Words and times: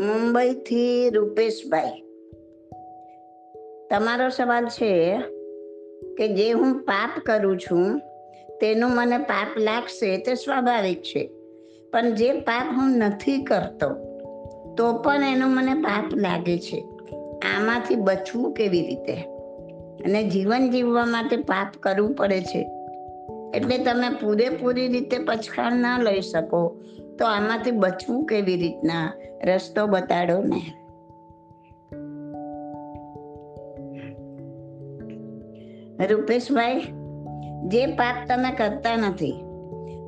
મુંબઈથી 0.00 1.10
રૂપેશભાઈ. 1.10 2.02
તમારો 3.90 4.28
સવાલ 4.28 4.66
છે 4.66 5.20
કે 6.18 6.28
જે 6.28 6.52
હું 6.52 6.80
પાપ 6.82 7.10
કરું 7.26 7.58
છું, 7.58 7.98
તેનું 8.60 8.90
મને 8.90 9.18
પાપ 9.18 9.58
લાગશે 9.58 10.18
તે 10.18 10.34
સ્વાભાવિક 10.34 11.02
છે. 11.02 11.30
પણ 11.92 12.14
જે 12.14 12.32
પાપ 12.32 12.66
હું 12.76 12.90
નથી 12.90 13.44
કરતો, 13.44 13.88
તો 14.74 14.92
પણ 14.92 15.24
એનું 15.24 15.50
મને 15.50 15.74
પાપ 15.74 16.14
લાગે 16.14 16.58
છે. 16.58 16.84
આમાંથી 17.56 17.94
બચવું 17.94 18.52
કેવી 18.52 18.82
રીતે? 18.82 19.16
અને 20.04 20.22
જીવન 20.22 20.70
જીવવા 20.70 21.06
માટે 21.06 21.36
પાપ 21.36 21.76
કરવું 21.80 22.14
પડે 22.14 22.40
છે. 22.40 22.70
એટલે 23.54 23.78
તમે 23.78 24.08
પૂરેપૂરી 24.08 24.88
રીતે 24.88 25.18
પછાડ 25.18 25.72
ના 25.72 25.98
લઈ 25.98 26.20
શકો. 26.20 26.80
તો 27.20 27.26
આમાંથી 27.26 27.70
બચવું 27.70 28.26
કેવી 28.26 28.56
રીતના? 28.56 29.12
રસ્તો 29.44 29.86
બતાડો 29.86 30.42
ને. 30.42 30.62
રૂપેશભાઈ, 36.06 36.80
જે 37.68 37.86
પાપ 37.86 38.14
તમે 38.28 38.56
કરતા 38.56 38.96
નથી, 38.96 39.32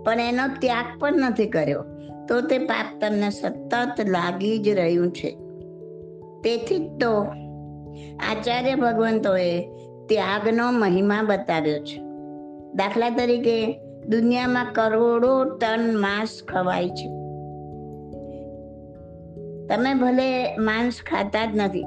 પણ 0.04 0.20
એનો 0.20 0.42
ત્યાગ 0.60 0.84
પણ 0.98 1.12
નથી 1.16 1.46
કર્યો, 1.46 1.84
તો 2.28 2.40
તે 2.40 2.58
પાપ 2.58 3.00
તમને 3.00 3.30
સતત 3.30 4.08
લાગી 4.08 4.58
જ 4.58 4.68
રહ્યું 4.68 5.12
છે. 5.12 5.30
તેથી 6.42 6.78
જ 6.78 7.00
તો 7.00 7.22
આચાર્ય 8.30 8.74
ભગવંતોએ 8.74 9.62
ત્યાગનો 10.06 10.70
મહિમા 10.70 11.22
બતાવ્યો 11.22 11.78
છે. 11.78 11.98
દાખલા 12.74 13.10
તરીકે 13.10 13.80
દુનિયામાં 14.08 14.72
કરોડો 14.72 15.44
ટન 15.44 15.98
માંસ 15.98 16.42
ખવાય 16.48 16.88
છે. 16.88 17.08
તમે 19.68 19.94
ભલે 19.94 20.56
માંસ 20.56 20.92
ખાતા 21.10 21.44
જ 21.44 21.48
નથી, 21.56 21.84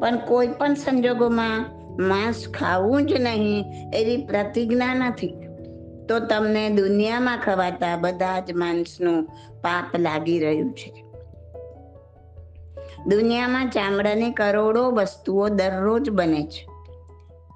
પણ 0.00 0.18
કોઈ 0.26 0.46
પણ 0.48 0.74
સંજોગોમાં 0.74 1.66
માંસ 2.08 2.48
ખાવું 2.48 3.06
જ 3.06 3.12
નહીં 3.12 3.64
એવી 3.94 4.26
પ્રતિજ્ઞા 4.26 4.94
નથી. 4.94 5.34
તો 6.08 6.18
તમને 6.18 6.70
દુનિયામાં 6.70 7.38
ખવાતા 7.38 7.96
બધા 7.96 8.40
જ 8.40 8.52
માંસનું 8.52 9.24
પાપ 9.62 9.96
લાગી 9.96 10.38
રહ્યું 10.38 10.72
છે. 10.72 11.04
દુનિયામાં 13.06 13.70
ચામડાની 13.70 14.30
કરોડો 14.30 14.90
વસ્તુઓ 14.90 15.48
દરરોજ 15.48 16.10
બને 16.10 16.42
છે. 16.42 16.68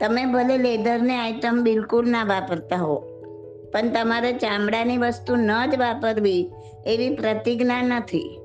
તમે 0.01 0.25
ભલે 0.25 0.59
લેધરની 0.59 1.15
આઈટમ 1.15 1.61
બિલકુલ 1.63 2.11
ના 2.11 2.25
વાપરતા 2.25 2.77
હો 2.77 3.12
પણ 3.73 3.89
તમારે 3.89 4.33
ચામડાની 4.33 4.99
વસ્તુ 4.99 5.37
ન 5.37 5.51
જ 5.73 5.77
વાપરવી 5.77 6.51
એવી 6.87 7.17
પ્રતિજ્ઞા 7.17 7.83
નથી. 7.83 8.39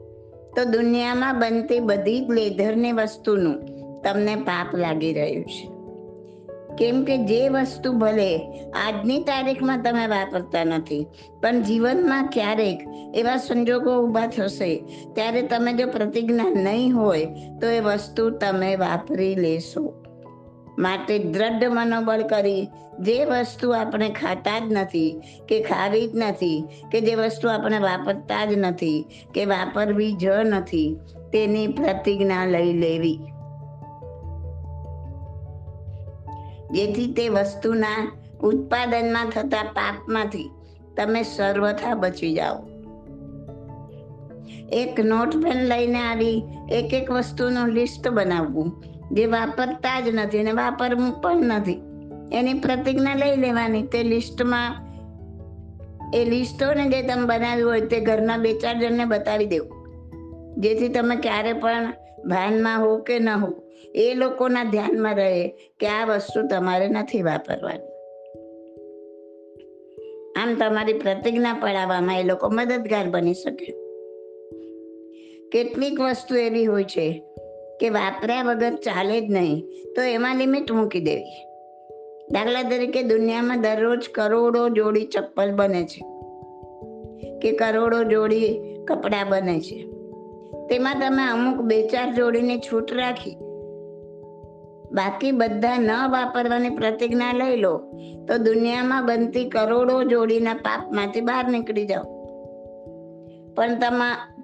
તો 0.55 0.65
દુનિયામાં 0.65 1.39
બનતી 1.39 1.79
બધી 1.79 2.19
જ 2.19 2.29
લેધરની 2.29 2.91
વસ્તુનું 2.91 3.65
તમને 4.03 4.35
પાપ 4.35 4.75
લાગી 4.75 5.13
રહ્યું 5.13 5.43
છે. 5.43 5.77
કેમ 6.75 7.03
કે 7.03 7.17
જે 7.17 7.49
વસ્તુ 7.49 7.93
ભલે 7.93 8.37
આજની 8.85 9.19
તારીખમાં 9.19 9.81
તમે 9.81 10.07
વાપરતા 10.07 10.63
નથી, 10.63 11.05
પણ 11.41 11.61
જીવનમાં 11.61 12.27
ક્યારેક 12.27 12.81
એવા 13.15 13.37
સંજોગો 13.37 14.01
ઊભા 14.01 14.27
થશે, 14.27 14.83
ત્યારે 15.13 15.41
તમે 15.41 15.73
જો 15.73 15.87
પ્રતિજ્ઞા 15.87 16.43
નહીં 16.43 16.95
હોય, 16.95 17.25
તો 17.61 17.67
એ 17.67 17.79
વસ્તુ 17.79 18.29
તમે 18.29 18.75
વાપરી 18.75 19.35
લેશો. 19.35 20.03
માટે 20.77 21.19
દ્રઢ 21.19 21.63
મનોબળ 21.69 22.21
કરી 22.21 22.67
જે 22.99 23.25
વસ્તુ 23.25 23.71
આપણે 23.71 24.09
ખાતા 24.09 24.59
જ 24.59 24.63
નથી, 24.71 25.21
કે 25.47 25.63
ખાવી 25.63 26.07
જ 26.07 26.11
નથી, 26.15 26.63
કે 26.91 27.01
જે 27.01 27.15
વસ્તુ 27.15 27.49
આપણે 27.49 27.79
વાપરતા 27.79 28.45
જ 28.45 28.53
નથી, 28.57 29.05
કે 29.33 29.45
વાપરવી 29.45 30.13
જ 30.13 30.25
નથી, 30.25 30.97
તેની 31.33 31.67
પ્રતિજ્ઞા 31.67 32.45
લઈ 32.45 32.73
લેવી. 32.73 33.19
જેથી 36.71 37.13
તે 37.13 37.29
વસ્તુના 37.29 38.17
ઉત્પાદનમાં 38.43 39.29
થતા 39.29 39.63
પાપમાંથી 39.63 40.49
તમે 40.97 41.23
સર્વથા 41.23 41.95
બચી 41.95 42.33
જાઓ. 42.33 42.55
એક 44.71 44.99
નોટ 44.99 45.35
પેન 45.37 45.57
લઈને 45.57 45.99
આવી 45.99 46.43
એક 46.69 46.93
એક 46.93 47.11
વસ્તુનું 47.11 47.69
લિસ્ટ 47.69 48.07
બનાવવું. 48.07 48.83
જે 49.11 49.25
વાપરતા 49.25 50.01
જ 50.01 50.09
નથી 50.13 50.39
અને 50.39 50.51
વાપરવું 50.51 51.21
પણ 51.21 51.35
નથી. 51.35 51.81
એની 52.31 52.53
પ્રતિજ્ઞા 52.53 53.15
લઈ 53.15 53.35
લેવાની. 53.35 53.83
તે 53.83 54.03
લિસ્ટમાં, 54.03 54.87
એ 56.13 56.25
લિસ્ટોને 56.25 56.85
જે 56.85 57.01
તમે 57.01 57.25
બનાવ્યું 57.25 57.69
હોય 57.69 57.81
તે 57.81 57.99
ઘરના 57.99 58.37
બે 58.37 58.53
ચાર 58.53 58.79
જણને 58.79 59.05
બતાવી 59.05 59.45
દેવું. 59.45 59.77
જેથી 60.57 60.89
તમે 60.89 61.15
ક્યારે 61.15 61.53
પણ 61.53 61.93
ભાનમાં 62.25 62.79
હો 62.79 62.97
કે 62.97 63.19
ન 63.19 63.29
હો, 63.29 63.63
એ 63.95 64.13
લોકોના 64.13 64.63
ધ્યાનમાં 64.63 65.15
રહે 65.15 65.47
કે 65.79 65.87
આ 65.87 66.05
વસ્તુ 66.05 66.47
તમારે 66.47 66.87
નથી 66.87 67.21
વાપરવાની. 67.21 67.87
આમ 70.33 70.55
તમારી 70.55 70.93
પ્રતિજ્ઞા 70.93 71.53
પડાવવામાં 71.53 72.19
એ 72.19 72.23
લોકો 72.23 72.49
મદદગાર 72.49 73.07
બની 73.09 73.33
શકે. 73.33 73.73
કેટલીક 75.51 75.99
વસ્તુ 75.99 76.35
એવી 76.35 76.65
હોય 76.65 76.83
છે 76.83 77.23
કે 77.79 77.89
વાપર્યા 77.89 78.43
વગર 78.43 78.73
ચાલે 78.75 79.17
જ 79.21 79.31
નહીં, 79.31 79.65
તો 79.95 80.01
એમાં 80.01 80.35
લિમિટ 80.35 80.71
મૂકી 80.71 80.99
દેવી. 80.99 81.35
દાખલા 82.31 82.63
તરીકે 82.63 83.03
દુનિયામાં 83.03 83.61
દરરોજ 83.61 84.09
કરોડો 84.15 84.69
જોડી 84.69 85.05
ચપ્પલ 85.05 85.51
બને 85.55 85.83
છે 85.85 86.01
કે 87.39 87.51
કરોડો 87.51 88.03
જોડી 88.03 88.47
કપડાં 88.87 89.29
બને 89.29 89.59
છે. 89.59 89.77
તેમાં 90.67 90.99
તમે 90.99 91.23
અમુક 91.23 91.59
બે 91.61 91.77
ચાર 91.87 92.07
જોડીની 92.13 92.57
છૂટ 92.59 92.93
રાખી, 92.93 93.35
બાકી 94.91 95.31
બધા 95.31 95.77
ન 95.79 95.91
વાપરવાની 96.11 96.69
પ્રતિજ્ઞા 96.69 97.33
લઈ 97.33 97.55
લો, 97.55 97.73
તો 98.27 98.37
દુનિયામાં 98.37 99.05
બનતી 99.05 99.45
કરોડો 99.49 100.03
જોડીના 100.03 100.53
પાપમાંથી 100.53 101.21
બહાર 101.21 101.45
નીકળી 101.49 101.85
જાઓ. 101.85 102.05
પણ 103.55 103.79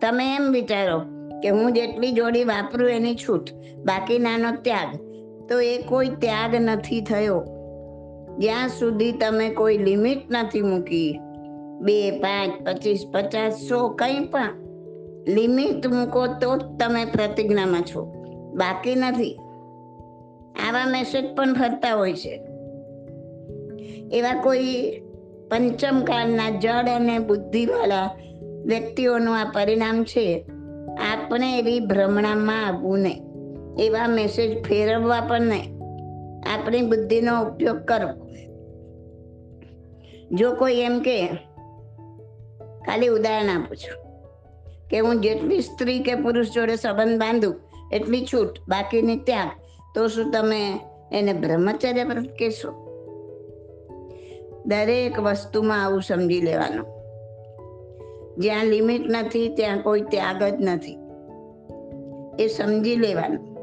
તમા 0.01 0.23
એમ 0.35 0.51
વિચારો 0.51 0.99
કે 1.43 1.49
હું 1.49 1.73
જેટલી 1.73 2.11
જોડી 2.11 2.43
વાપરું 2.43 2.89
એની 2.89 3.15
છૂટ, 3.15 3.51
બાકીનાનો 3.85 4.51
ત્યાગ. 4.61 4.95
તો 5.49 5.59
એ 5.59 5.77
કોઈ 5.77 6.09
ત્યાગ 6.09 6.55
નથી 6.55 7.01
થયો. 7.01 7.45
જ્યાં 8.39 8.67
સુધી 8.67 9.11
તમે 9.11 9.49
કોઈ 9.49 9.77
લિમિટ 9.77 10.17
નથી 10.31 10.61
મૂકી, 10.61 11.19
બે, 11.81 12.11
પાંચ, 12.11 12.67
પચીસ, 12.67 13.05
પચાસ, 13.13 13.53
સો 13.53 13.89
કંઈ 13.89 14.19
પણ 14.19 14.49
લિમિટ 15.27 15.87
મૂકો 15.87 16.27
તો 16.27 16.57
જ 16.57 16.59
તમે 16.59 17.05
પ્રતિજ્ઞામાં 17.05 17.81
છો. 17.81 18.05
બાકી 18.55 18.95
નથી. 18.95 19.37
આવા 20.67 20.85
મેસેજ 20.85 21.35
પણ 21.35 21.53
ફરતા 21.53 21.95
હોય 21.95 22.13
છે. 22.13 22.41
એવા 24.11 24.41
કોઈ 24.43 25.01
પંચમકાળના 25.51 26.49
જળ 26.49 26.89
અને 26.95 27.19
બુદ્ધિવાળા 27.19 28.15
વ્યક્તિઓનું 28.65 29.37
આ 29.37 29.43
પરિણામ 29.43 30.03
છે. 30.03 30.45
આપણે 30.91 31.59
એવી 31.59 31.79
ભ્રમણામાં 31.79 32.67
આવવું 32.67 32.99
નહીં. 32.99 33.23
એવા 33.79 34.07
મેસેજ 34.07 34.63
ફેરવવા 34.63 35.21
પણ 35.21 35.41
નહીં. 35.41 35.73
આપણી 36.53 36.81
બુદ્ધિનો 36.81 37.41
ઉપયોગ 37.41 37.77
કરવો. 37.77 38.23
જો 40.31 40.53
કોઈ 40.53 40.73
એમ 40.73 40.99
કે, 40.99 41.27
ખાલી 42.85 43.07
ઉદાહરણ 43.07 43.49
આપું 43.49 43.77
છું, 43.77 44.03
કે 44.89 44.99
હું 44.99 45.21
જેટલી 45.21 45.61
સ્ત્રી 45.61 45.99
કે 45.99 46.15
પુરુષ 46.15 46.51
જોડે 46.51 46.75
સંબંધ 46.75 47.19
બાંધું, 47.19 47.55
એટલી 47.91 48.25
છૂટ, 48.25 48.59
બાકીની 48.69 49.15
ત્યાગ, 49.15 49.47
તો 49.95 50.07
શું 50.07 50.31
તમે 50.31 50.79
એને 51.11 51.33
બ્રહ્મચર્ય 51.33 52.03
વ્રત 52.03 52.29
કહેશો? 52.39 52.83
દરેક 54.65 55.19
વસ્તુમાં 55.19 55.85
આવું 55.85 56.01
સમજી 56.01 56.41
લેવાનું. 56.41 57.02
જ્યાં 58.37 58.65
લિમિટ 58.65 59.01
નથી, 59.09 59.49
ત્યાં 59.49 59.81
કોઈ 59.81 60.01
ત્યાગ 60.01 60.43
જ 60.43 60.53
નથી. 60.59 60.97
એ 62.39 62.47
સમજી 62.47 62.95
લેવાનું. 62.95 63.53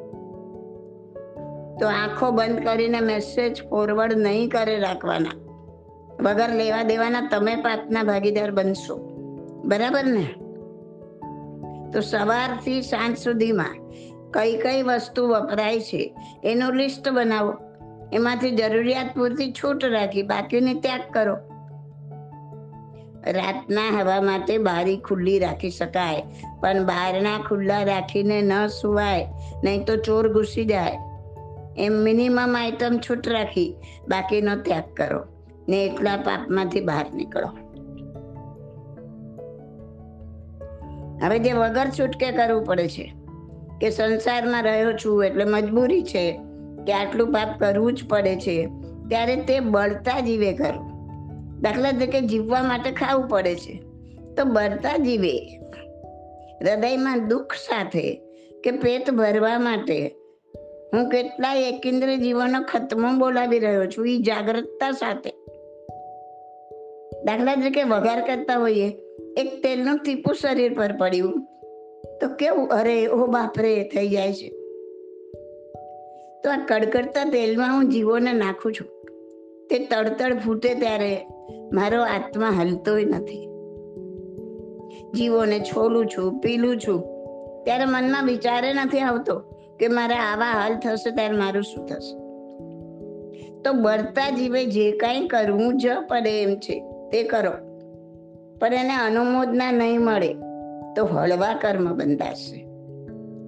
તો 1.78 1.86
આંખો 1.86 2.30
બંધ 2.30 2.64
કરીને 2.64 3.00
મેસેજ 3.00 3.62
ફોરવર્ડ 3.68 4.12
નહીં 4.16 4.48
કરે 4.48 4.78
રાખવાના. 4.78 5.30
વગર 6.22 6.48
લેવા 6.48 6.82
દેવાના 6.82 7.28
તમે 7.30 7.56
પાપના 7.56 8.02
ભાગીદાર 8.02 8.50
બનશો. 8.50 8.96
બરાબર 9.64 10.04
ને? 10.04 10.34
તો 11.92 12.00
સવારથી 12.00 12.82
સાંજ 12.82 13.18
સુધીમાં 13.18 13.76
કઈ 14.30 14.56
કઈ 14.56 14.82
વસ્તુ 14.82 15.28
વપરાય 15.28 15.80
છે, 15.80 16.14
એનું 16.44 16.74
લિસ્ટ 16.74 17.08
બનાવો. 17.08 17.54
એમાંથી 18.12 18.50
જરૂરિયાત 18.50 19.06
પૂરતી 19.16 19.52
છૂટ 19.52 19.84
રાખી, 19.84 20.22
બાકીને 20.22 20.74
ત્યાગ 20.74 21.00
કરો. 21.12 21.36
રાતના 23.26 24.00
હવા 24.00 24.20
માટે 24.20 24.58
બારી 24.58 24.96
ખુલ્લી 24.96 25.38
રાખી 25.38 25.70
શકાય, 25.70 26.22
પણ 26.60 26.86
બહારના 26.86 27.38
ખુલ્લા 27.38 27.82
રાખીને 27.82 28.42
ન 28.42 28.66
સુવાય, 28.66 29.28
નહીં 29.64 29.84
તો 29.84 29.96
ચોર 29.96 30.28
ઘૂસી 30.28 30.64
જાય. 30.64 30.98
એમ 31.78 31.92
મિનિમમ 31.92 32.56
આઈટમ 32.56 32.98
છૂટ 32.98 33.28
રાખી, 33.28 33.76
બાકીનો 34.08 34.56
ત્યાગ 34.56 34.82
કરો, 34.96 35.20
ને 35.68 35.84
એટલા 35.84 36.16
પાપમાંથી 36.16 36.80
બહાર 36.80 37.06
નીકળો. 37.14 37.46
હવે 41.22 41.38
જે 41.38 41.52
વગર 41.52 41.88
છૂટકે 41.88 42.32
કરવું 42.32 42.64
પડે 42.64 42.88
છે, 42.88 43.12
કે 43.80 43.90
સંસારમાં 43.90 44.62
રહ્યો 44.62 44.92
છું 44.92 45.24
એટલે 45.24 45.44
મજબૂરી 45.44 46.02
છે, 46.02 46.40
કે 46.86 46.92
આટલું 46.92 47.32
પાપ 47.32 47.58
કરવું 47.58 47.92
જ 47.94 48.08
પડે 48.08 48.36
છે, 48.36 48.66
ત્યારે 49.08 49.36
તે 49.36 49.60
બળતા 49.60 50.20
જીવે 50.20 50.52
કરવું 50.52 50.99
દાખલા 51.60 51.92
તરીકે 51.92 52.20
જીવવા 52.20 52.62
માટે 52.62 52.90
ખાવું 52.90 53.28
પડે 53.28 53.54
છે. 53.54 53.82
તો 54.34 54.44
બળતા 54.44 54.96
જીવે. 54.96 55.38
હૃદયમાં 56.62 57.28
દુઃખ 57.28 57.52
સાથે 57.52 58.20
કે 58.64 58.70
પેટ 58.70 59.10
ભરવા 59.10 59.58
માટે 59.58 60.14
હું 60.94 61.08
કેટલાય 61.08 61.62
એકેન્દ્ર 61.62 62.16
જીવનનો 62.16 62.62
ખતમો 62.62 63.18
બોલાવી 63.18 63.58
રહ્યો 63.58 63.86
છું 63.86 64.08
એ 64.08 64.16
જાગૃતતા 64.18 64.90
સાથે. 64.90 65.30
દાખલા 67.24 67.54
તરીકે 67.54 67.82
વઘાર 67.82 68.20
કરતા 68.20 68.56
હોઈએ, 68.56 68.88
એક 69.36 69.62
તેલનું 69.62 69.98
ટીપું 69.98 70.34
શરીર 70.34 70.74
પર 70.74 70.92
પડ્યું. 70.92 71.46
તો 72.20 72.28
કેવું? 72.38 72.68
અરે, 72.68 73.06
ઓ 73.06 73.26
બાપરે, 73.26 73.90
થઈ 73.94 74.08
જાય 74.08 74.32
છે. 74.32 74.48
તો 76.44 76.50
આ 76.50 76.66
કડકડતા 76.68 77.24
તેલમાં 77.24 77.74
હું 77.74 77.88
જીવોને 77.88 78.32
નાખું 78.32 78.72
છું. 78.72 78.86
તે 79.70 79.78
તડતડ 79.78 80.38
ફૂટે 80.38 80.74
ત્યારે 80.74 81.26
મારો 81.72 82.02
આત્મા 82.02 82.48
હલતોય 82.48 83.04
નથી. 83.04 83.46
જીવોને 85.14 85.60
છોલું 85.60 86.06
છું, 86.06 86.40
પીલું 86.40 86.76
છું. 86.76 87.00
ત્યારે 87.64 87.84
મનમાં 87.84 88.26
વિચારે 88.26 88.72
નથી 88.72 88.98
આવતો 88.98 89.38
કે 89.80 89.88
મારે 89.88 90.14
આવા 90.14 90.44
હાલ 90.44 90.78
થશે 90.78 91.10
ત્યારે 91.10 91.36
મારું 91.36 91.62
શું 91.62 91.86
થશે. 91.86 92.20
તો 93.62 93.72
બળતા 93.72 94.30
જીવે 94.30 94.64
જે 94.64 94.92
કાંઈ 94.92 95.28
કરવું 95.28 95.78
જ 95.78 95.86
પડે 96.08 96.42
એમ 96.42 96.54
છે, 96.54 96.80
તે 97.12 97.22
કરો. 97.22 97.52
પણ 98.58 98.74
એને 98.74 98.94
અનુમોદના 98.94 99.72
નહીં 99.72 100.00
મળે, 100.00 100.34
તો 100.96 101.04
હળવા 101.04 101.54
કર્મ 101.54 101.92
બંધાશે. 101.96 102.66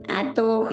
આ 0.03 0.33
તો 0.37 0.67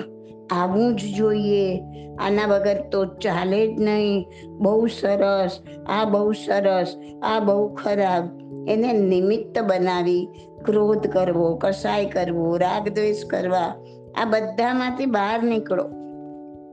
આવવું 0.52 0.96
જ 0.96 1.16
જોઈએ. 1.18 1.82
આના 2.20 2.48
વગર 2.48 2.90
તો 2.92 3.06
ચાલે 3.06 3.68
જ 3.68 3.82
નહીં. 3.82 4.26
બહુ 4.58 4.88
સરસ, 4.88 5.60
આ 5.88 6.04
બહુ 6.04 6.32
સરસ, 6.32 6.96
આ 7.24 7.40
બહુ 7.40 7.74
ખરાબ. 7.74 8.50
એને 8.70 8.94
નિમિત્ત 8.94 9.60
બનાવી 9.60 10.28
ક્રોધ 10.66 11.08
કરવો 11.08 11.56
કસાય 11.56 12.06
કરવો 12.06 12.58
રાગ 12.58 12.90
દ્વેષ 12.90 13.26
કરવા. 13.26 13.74
આ 14.18 14.26
બધામાંથી 14.26 15.06
બહાર 15.06 15.44
નીકળો. 15.44 15.90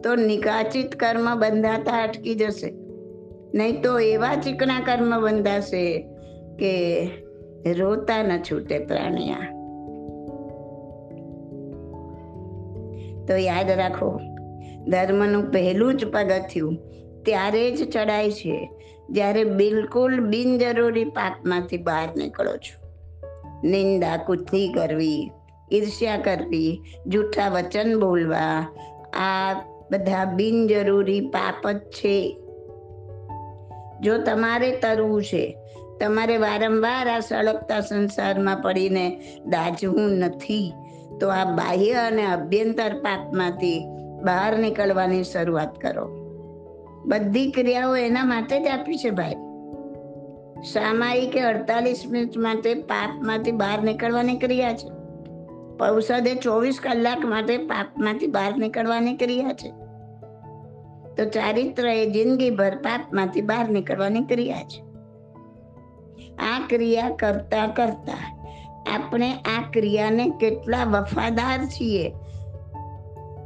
તો 0.05 0.15
નિકાચિત 0.15 0.97
કર્મ 0.97 1.41
બંધાતા 1.41 2.03
અટકી 2.03 2.35
જશે. 2.35 2.75
નહીં 3.55 3.83
તો 3.83 3.99
એવા 3.99 4.35
ચીકણા 4.35 4.81
કર્મ 4.81 5.23
બંધાશે 5.23 5.99
કે 6.59 7.07
રોતા 7.73 8.23
ન 8.23 8.43
છૂટે 8.43 8.79
પ્રાણિયા. 8.79 9.56
તો 13.29 13.37
યાદ 13.37 13.71
રાખો, 13.71 14.21
ધર્મનું 14.89 15.51
પહેલું 15.51 15.97
જ 15.97 16.05
પગથિયું 16.05 16.77
ત્યારે 17.23 17.71
જ 17.71 17.91
ચડાય 17.91 18.31
છે. 18.31 18.71
જ્યારે 19.11 19.45
બિલકુલ 19.45 20.21
બિનજરૂરી 20.21 21.05
પાપમાંથી 21.05 21.77
બહાર 21.77 22.09
નીકળો 22.17 22.57
છો. 22.57 22.87
નિંદા 23.65 24.17
કુથલી 24.17 24.69
કરવી, 24.69 25.31
ઈર્ષ્યા 25.73 26.17
કરવી, 26.17 26.83
જૂઠા 27.07 27.49
વચન 27.49 28.01
બોલવા, 28.01 28.75
આ 29.13 29.63
બધા 29.91 30.25
બિનજરૂરી 30.25 31.21
પાપ 31.21 31.71
જ 31.71 31.79
છે. 31.79 32.37
જો 34.01 34.19
તમારે 34.19 34.77
તરવું 34.77 35.23
છે, 35.23 35.57
તમારે 36.01 36.37
વારંવાર 36.37 37.09
આ 37.09 37.21
સળગતા 37.21 37.81
સંસારમાં 37.81 38.57
પડીને 38.57 39.21
દાજવું 39.47 40.01
નથી. 40.01 40.73
તો 41.21 41.29
આ 41.29 41.45
બાહ્ય 41.45 41.93
અને 41.93 42.25
અભ્યંતર 42.25 42.95
પાપમાંથી 42.95 43.87
બહાર 44.23 44.59
નીકળવાની 44.59 45.25
શરૂઆત 45.25 45.79
કરો. 45.79 46.27
બધી 47.07 47.51
ક્રિયાઓ 47.51 47.97
એના 47.97 48.25
માટે 48.25 48.65
જ 48.65 48.67
આપી 48.67 48.97
છે 48.97 49.11
ભાઈ. 49.11 49.35
સામાયિક 50.73 51.37
અડતાલીસ 51.37 52.03
મિનિટ 52.11 52.39
માટે 52.39 52.75
પાપમાંથી 52.75 53.53
બહાર 53.53 53.83
નીકળવાની 53.83 54.37
ક્રિયા 54.37 54.73
છે. 54.73 54.89
પૌષદે 55.79 56.35
ચોવીસ 56.35 56.81
કલાક 56.83 57.25
માટે 57.25 57.59
પાપમાંથી 57.59 58.27
બહાર 58.27 58.57
નીકળવાની 58.57 59.17
ક્રિયા 59.17 59.53
છે. 59.53 59.71
તો 61.15 61.25
ચારિત્ર 61.25 61.87
એ 61.87 62.11
જિંદગીભર 62.11 62.71
પાપમાંથી 62.71 63.43
બહાર 63.43 63.69
નીકળવાની 63.69 64.21
ક્રિયા 64.21 64.57
છે. 64.57 64.87
આ 66.37 66.67
ક્રિયા 66.69 67.09
કરતા 67.09 67.67
કરતા 67.67 68.36
આપણે 68.95 69.33
આ 69.33 69.71
ક્રિયાને 69.73 70.31
કેટલા 70.31 70.85
વફાદાર 70.85 71.67
છીએ 71.67 72.13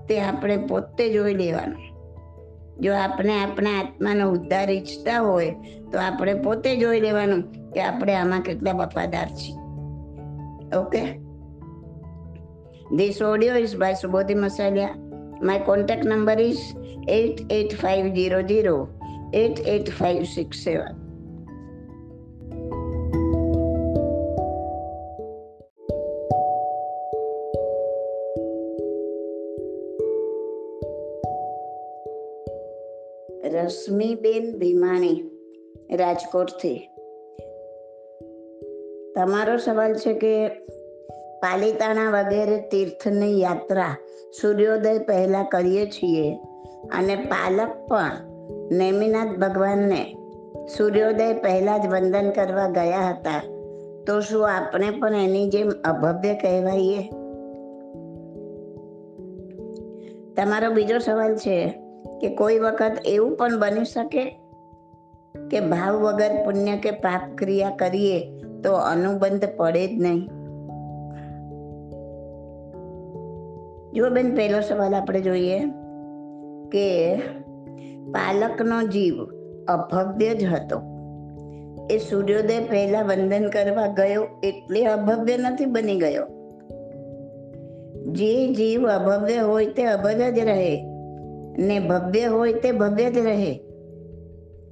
તે 0.08 0.20
આપણે 0.20 0.56
પોતે 0.56 1.12
જોઈ 1.12 1.34
લેવાનું 1.34 1.90
જો 2.80 2.94
આપણે 2.94 3.40
આપણા 3.40 3.70
આત્માનો 3.70 4.30
ઉદ્ધાર 4.30 4.70
ઈચ્છતા 4.70 5.20
હોય, 5.20 5.56
તો 5.92 5.98
આપણે 5.98 6.34
પોતે 6.34 6.76
જોઈ 6.76 7.00
લેવાનું 7.00 7.42
કે 7.72 7.80
આપણે 7.80 8.14
આમાં 8.14 8.40
કેટલા 8.40 8.72
વફાદાર 8.72 9.28
છીએ 9.28 9.56
okay 10.76 11.30
This 12.98 13.20
audio 13.22 13.52
is 13.54 13.74
by 13.74 13.92
Subodhi 13.94 14.34
Masalia. 14.34 14.88
My 15.42 15.58
contact 15.58 16.04
number 16.04 16.34
is 16.34 16.58
88500 17.08 18.88
88567. 19.32 20.99
Rashmiben 33.70 34.58
Bhimani 34.58 35.30
રાજકોટથી. 35.96 36.88
તમારો 39.14 39.56
સવાલ 39.56 39.94
છે 39.94 40.14
કે 40.14 40.48
પાલિતાણા 41.42 42.10
વગેરે 42.10 42.58
તીર્થની 42.60 43.40
યાત્રા 43.40 43.96
સૂર્યોદય 44.40 44.98
પહેલાં 44.98 45.44
કરીએ 45.44 45.86
છીએ 45.86 46.34
અને 46.92 47.16
પાલક 47.16 47.86
પણ 47.88 48.10
નેમિનાથ 48.72 49.28
ભગવાનને 49.38 50.16
સૂર્યોદય 50.76 51.32
પહેલાં 51.32 51.82
જ 51.82 51.86
વંદન 51.86 52.30
કરવા 52.30 52.68
ગયા 52.68 53.10
હતા, 53.10 53.42
તો 54.06 54.20
શું 54.20 54.48
આપણે 54.50 54.90
પણ 54.90 55.14
એની 55.14 55.48
જેમ 55.48 55.70
અભવ્ય 55.70 56.34
કહેવાઈએ? 56.34 57.02
તમારો 60.36 60.70
બીજો 60.70 60.98
સવાલ 60.98 61.36
છે 61.36 61.89
કે 62.20 62.34
કોઈ 62.34 62.58
વખત 62.58 62.92
એવું 63.04 63.36
પણ 63.36 63.60
બની 63.60 63.84
શકે 63.84 64.38
કે 65.50 65.60
ભાવ 65.60 65.94
વગર 65.94 66.44
પુણ્ય 66.44 66.76
કે 66.76 66.90
પાપ 66.90 67.36
ક્રિયા 67.38 67.70
કરીએ 67.70 68.40
તો 68.64 68.72
અનુબંધ 68.72 69.44
પડે 69.56 69.86
જ 69.86 69.90
નહીં. 69.92 70.28
જો 73.92 74.10
બેન, 74.10 74.36
પહેલો 74.36 74.60
સવાલ 74.60 74.94
આપણે 74.94 75.20
જોઈએ 75.20 75.58
કે 76.72 77.16
પાલકનો 78.10 78.82
જીવ 78.82 79.24
અભવ્ય 79.68 80.34
જ 80.34 80.44
હતો. 80.44 80.82
એ 81.90 81.98
સૂર્યોદય 81.98 82.60
પહેલા 82.60 83.02
વંદન 83.02 83.48
કરવા 83.48 83.86
ગયો 83.86 84.26
એટલે 84.42 84.86
અભવ્ય 84.86 85.36
નથી, 85.36 85.64
બની 85.64 85.96
ગયો. 85.96 86.26
જે 88.12 88.54
જીવ 88.54 88.88
અભવ્ય 88.88 89.36
હોય 89.36 89.66
તે 89.66 89.84
અભવ્ય 89.84 90.32
જ 90.32 90.38
રહે. 90.38 90.89
ને 91.58 91.78
ભવ્ય 91.78 92.24
હોય 92.24 92.52
તે 92.52 92.72
ભવ્ય 92.72 93.10
જ 93.10 93.18
રહે. 93.18 93.60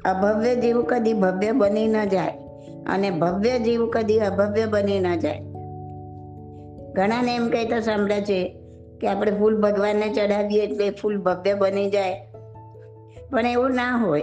અભવ્ય 0.05 0.55
જીવ 0.55 0.83
કદી 0.83 1.13
ભવ્ય 1.13 1.53
બની 1.53 1.87
ન 1.87 2.05
જાય 2.05 2.31
અને 2.87 3.11
ભવ્ય 3.11 3.59
જીવ 3.59 3.91
કદી 3.91 4.19
અભવ્ય 4.19 4.67
બની 4.67 5.01
ન 5.01 5.19
જાય. 5.19 5.41
ઘણાને 6.93 7.35
એમ 7.35 7.49
કહેતા 7.49 7.81
સાંભળે 7.81 8.21
છે 8.21 8.61
કે 9.01 9.07
આપણે 9.09 9.31
ફૂલ 9.31 9.61
ભગવાનને 9.61 10.09
ચડાવીએ 10.09 10.63
એટલે 10.63 10.91
ફૂલ 10.91 11.19
ભવ્ય 11.19 11.55
બની 11.55 11.91
જાય. 11.91 12.27
પણ 13.31 13.47
એવું 13.47 13.71
ના 13.71 14.05
હોય. 14.07 14.23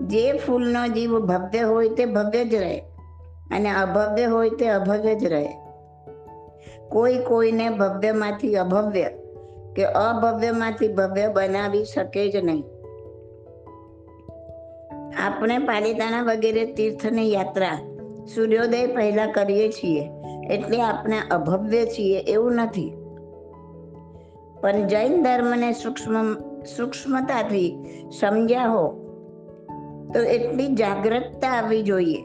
જે 0.00 0.32
ફૂલનો 0.32 0.86
જીવ 0.86 1.18
ભવ્ય 1.18 1.60
હોય 1.60 1.88
તે 1.88 2.04
ભવ્ય 2.04 2.44
જ 2.44 2.54
રહે 2.54 2.78
અને 3.50 3.70
અભવ્ય 3.70 4.24
હોય 4.24 4.50
તે 4.50 4.68
અભવ્ય 4.68 5.14
જ 5.14 5.24
રહે. 5.24 5.48
કોઈ 6.88 7.18
કોઈને 7.18 7.68
ભવ્યમાંથી 7.68 8.56
અભવ્ય 8.56 9.10
કે 9.78 9.84
અભવ્યમાંથી 9.84 10.88
ભવ્ય 10.88 11.28
બનાવી 11.28 11.84
શકે 11.84 12.30
જ 12.30 12.36
નહીં. 12.36 12.64
આપણે 15.26 15.58
પાલિતાણા 15.58 16.22
વગેરે 16.22 16.64
તીર્થની 16.64 17.32
યાત્રા 17.32 17.78
સૂર્યોદય 18.34 18.86
પહેલા 18.86 19.26
કરીએ 19.26 19.68
છીએ, 19.72 20.10
એટલે 20.50 20.82
આપણે 20.82 21.18
અભવ્ય 21.30 21.84
છીએ 21.86 22.20
એવું 22.20 22.52
નથી. 22.52 22.92
પણ 24.60 24.86
જૈન 24.86 25.22
ધર્મને 25.22 25.72
સૂક્ષ્મ, 25.72 26.34
સૂક્ષ્મતાથી 26.76 27.76
સમજ્યા 28.20 28.66
હો 28.66 28.88
તો 30.14 30.20
એટલી 30.20 30.74
જાગૃતતા 30.74 31.48
આવવી 31.48 31.82
જોઈએ 31.82 32.22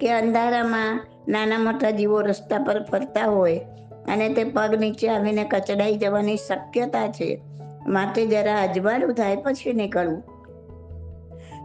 કે 0.00 0.12
અંધારામાં 0.12 1.00
નાના 1.28 1.58
મોટા 1.58 1.90
જીવો 1.90 2.20
રસ્તા 2.20 2.58
પર 2.58 2.82
ફરતા 2.82 3.24
હોય 3.24 3.60
અને 4.08 4.28
તે 4.28 4.44
પગ 4.44 4.74
નીચે 4.80 5.08
આવીને 5.08 5.44
કચડાઈ 5.44 5.96
જવાની 5.96 6.36
શક્યતા 6.36 7.08
છે. 7.08 7.42
માટે 7.86 8.26
જરા 8.26 8.62
અજવાળું 8.62 9.14
થાય 9.14 9.36
પછી 9.36 9.72
નીકળવું 9.72 10.22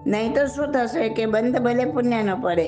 નહીં 0.08 0.34
તો 0.34 0.46
શું 0.46 0.72
થશે 0.72 1.10
કે 1.10 1.26
બંધ 1.26 1.60
ભલે 1.60 1.86
પુણ્ય 1.86 2.24
ન 2.24 2.42
પડે, 2.42 2.68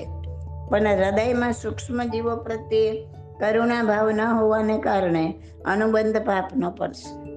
પણ 0.69 0.87
હૃદયમાં 0.87 1.53
સૂક્ષ્મ 1.53 2.03
જીવો 2.03 2.35
પ્રત્યે 2.35 3.07
કરુણા 3.39 3.83
ભાવ 3.83 4.11
ન 4.11 4.21
હોવાને 4.21 4.77
કારણે 4.77 5.25
અનુબંધ 5.65 6.17
પાપ 6.17 6.47
ન 6.55 6.69
પડશે. 6.69 7.27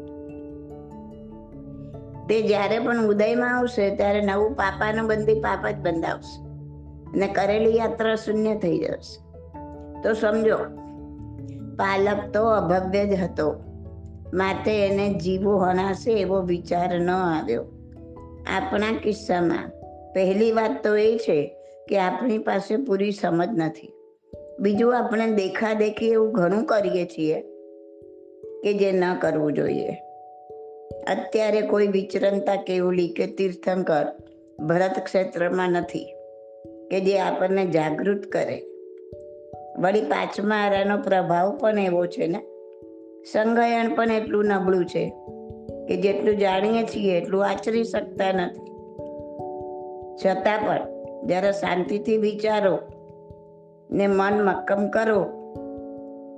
તે 2.26 2.42
જ્યારે 2.42 2.78
પણ 2.78 3.06
ઉદયમાં 3.06 3.58
આવશે, 3.58 3.96
ત્યારે 3.96 4.20
નવું 4.20 4.54
પાપાનું 4.54 5.06
બંધી 5.06 5.40
પાપ 5.40 5.66
જ 5.66 5.76
બંધાવશે. 5.76 6.36
અને 7.10 7.26
કરેલી 7.26 7.76
યાત્રા 7.76 8.14
શૂન્ય 8.14 8.54
થઈ 8.54 8.78
જશે. 8.78 9.16
તો 10.02 10.12
સમજો 10.12 10.58
પાલક 11.80 12.30
તો 12.34 12.46
અભવ્ય 12.46 13.06
જ 13.06 13.20
હતો. 13.20 13.54
માટે 14.34 14.86
એને 14.86 15.14
જીવો 15.14 15.56
હણાશે 15.56 16.12
એવો 16.12 16.40
વિચાર 16.40 17.00
ન 17.00 17.10
આવ્યો. 17.10 17.64
આપણા 18.46 18.92
કિસ્સામાં 19.02 19.70
પહેલી 20.12 20.52
વાત 20.52 20.84
તો 20.84 20.96
એ 20.96 21.18
છે 21.18 21.56
કે 21.88 21.98
આપણી 21.98 22.38
પાસે 22.38 22.76
પૂરી 22.76 23.12
સમજ 23.12 23.48
નથી. 23.58 23.92
બીજું 24.60 24.98
આપણે 24.98 25.26
દેખાદેખી 25.26 26.10
એવું 26.10 26.32
ઘણું 26.32 26.64
કરીએ 26.64 27.04
છીએ 27.04 27.40
કે 28.62 28.74
જે 28.74 28.92
ન 28.92 29.14
કરવું 29.14 29.52
જોઈએ. 29.52 29.92
અત્યારે 31.08 31.60
કોઈ 31.60 31.86
વિચરણતા 31.86 32.56
કેવલી 32.56 33.08
કે 33.08 33.26
તીર્થંકર 33.26 34.06
ભરત 34.66 35.04
ક્ષેત્રમાં 35.04 35.70
નથી 35.70 36.04
કે 36.90 37.00
જે 37.00 37.18
આપણને 37.18 37.66
જાગૃત 37.66 38.22
કરે. 38.26 38.69
વળી 39.80 40.00
પાંચમા 40.00 40.56
આરાનો 40.56 40.96
પ્રભાવ 40.96 41.56
પણ 41.56 41.78
એવો 41.78 42.06
છે 42.06 42.26
ને? 42.26 42.38
સંગયન 43.32 43.94
પણ 43.94 44.10
એટલું 44.10 44.44
નબળું 44.44 44.86
છે 44.86 45.12
કે 45.88 45.96
જેટલું 45.96 46.36
જાણીએ 46.36 46.82
છીએ 46.82 47.20
એટલું 47.20 47.46
આચરી 47.46 47.84
શકતા 47.84 48.32
નથી. 48.32 48.70
છતાં 50.16 50.58
પણ 50.66 50.78
જ્યારે 51.26 51.52
શાંતિથી 51.52 52.16
વિચારો 52.16 52.78
ને 53.90 54.06
મન 54.06 54.44
મક્કમ 54.44 54.88
કરો 54.88 55.24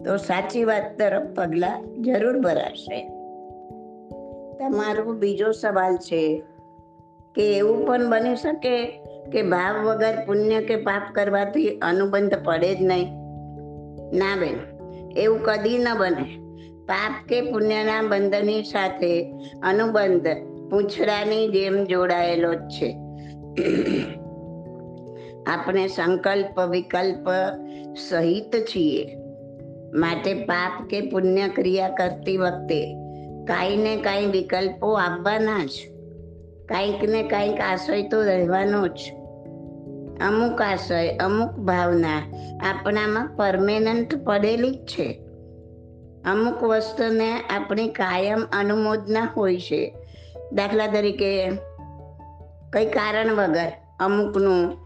તો 0.05 0.17
સાચી 0.17 0.65
વાત 0.65 0.99
તરફ 0.99 1.23
પગલાં 1.35 2.03
જરૂર 2.03 2.41
ભરાશે. 2.41 3.09
તમારો 4.59 5.13
બીજો 5.13 5.53
સવાલ 5.53 5.97
છે 5.97 6.43
કે 7.35 7.57
એવું 7.57 7.87
પણ 7.87 8.11
બની 8.11 8.37
શકે 8.37 8.87
કે 9.33 9.43
ભાવ 9.43 9.89
વગર 9.89 10.15
પુણ્ય 10.27 10.61
કે 10.61 10.77
પાપ 10.77 11.03
કરવાથી 11.15 11.69
અનુબંધ 11.69 12.35
પડે 12.45 12.75
જ 12.75 12.83
નહીં? 12.83 13.22
ના 14.13 14.37
બેન, 14.37 14.57
એવું 15.19 15.43
કદી 15.43 15.79
ન 15.79 15.87
બને. 15.99 16.39
પાપ 16.87 17.29
કે 17.29 17.41
પુણ્યના 17.41 18.03
બંધની 18.03 18.63
સાથે 18.63 19.33
અનુબંધ 19.63 20.27
પૂંછડાની 20.71 21.49
જેમ 21.49 21.85
જોડાયેલો 21.85 22.55
જ 22.55 22.59
છે. 22.59 22.97
આપણે 25.47 25.87
સંકલ્પ 25.87 26.61
વિકલ્પ 26.61 27.29
સહિત 28.11 28.57
છીએ. 28.57 29.17
માટે 29.95 30.35
પાપ 30.35 30.89
કે 30.89 31.01
પુણ્ય 31.01 31.49
ક્રિયા 31.49 31.89
કરતી 31.89 32.37
વખતે 32.37 32.95
કાંઈ 33.45 33.77
ને 33.77 33.97
કાંઈ 33.97 34.27
વિકલ્પો 34.27 34.93
આપવાના 34.93 35.65
જ. 35.65 35.71
કાંઈક 36.69 37.05
ને 37.05 37.23
કાંઈક 37.23 37.61
આશય 37.61 38.09
તો 38.09 38.23
રહેવાનો 38.23 38.89
જ. 38.89 38.99
અમુક 40.27 40.63
આશય, 40.63 41.17
અમુક 41.17 41.51
ભાવના 41.51 42.19
આપણામાં 42.61 43.37
પરમેનન્ટ 43.37 44.25
પડેલી 44.25 44.71
જ 44.71 44.87
છે. 44.87 45.23
અમુક 46.25 46.63
વસ્તુને 46.63 47.41
આપણી 47.41 47.89
કાયમ 47.89 48.47
અનુમોદના 48.53 49.25
હોય 49.37 49.57
છે. 49.57 49.95
દાખલા 50.53 50.87
તરીકે, 50.87 51.51
કઈ 52.73 52.87
કારણ 52.87 53.35
વગર 53.35 53.73
અમુકનું 54.01 54.79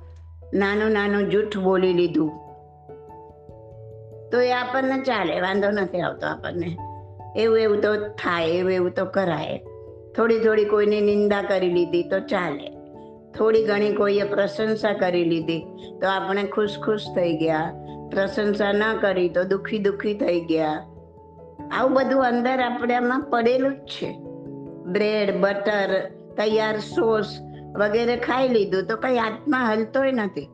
નાનું 0.55 0.91
નાનું 0.91 1.31
જૂઠ 1.31 1.59
બોલી 1.59 1.93
લીધું. 1.93 2.29
તો 4.33 4.41
એ 4.41 4.53
આપણને 4.53 5.03
ચાલે, 5.03 5.41
વાંધો 5.41 5.71
નથી 5.71 6.01
આવતો 6.01 6.27
આપણને. 6.27 6.77
એવું 7.37 7.59
એવું 7.59 7.81
તો 7.81 7.97
થાય, 7.97 8.49
એવું 8.49 8.73
એવું 8.73 8.91
તો 8.91 9.05
કરાય. 9.05 9.63
થોડી 10.17 10.39
થોડી 10.39 10.65
કોઈની 10.65 11.01
નિંદા 11.01 11.43
કરી 11.43 11.69
લીધી 11.69 12.03
તો 12.03 12.21
ચાલે. 12.21 12.76
થોડી 13.39 13.65
ઘણી 13.65 13.93
કોઈએ 13.93 14.23
પ્રશંસા 14.23 14.93
કરી 14.93 15.25
લીધી, 15.25 15.67
તો 16.01 16.09
આપણે 16.09 16.45
ખુશ 16.45 16.79
ખુશ 16.85 17.05
થઈ 17.17 17.37
ગયા. 17.37 17.73
પ્રશંસા 18.11 18.73
ન 18.73 18.97
કરી 19.01 19.29
તો 19.29 19.45
દુખી 19.45 19.79
દુખી 19.79 20.15
થઈ 20.15 20.41
ગયા. 20.41 20.87
આવું 21.73 21.95
બધું 21.95 22.27
અંદર 22.27 22.61
આપણામાં 22.61 23.21
પડેલું 23.21 23.75
જ 23.75 23.79
છે. 23.79 24.19
બ્રેડ, 24.87 25.41
બટર, 25.41 26.11
તૈયાર 26.37 26.79
સોસ 26.79 27.39
વગેરે 27.77 28.17
ખાઈ 28.17 28.49
લીધું 28.49 28.87
તો 28.87 28.97
કઈ 28.97 29.17
હાથમાં 29.17 29.73
હલતોય 29.73 30.13
નથી. 30.13 30.49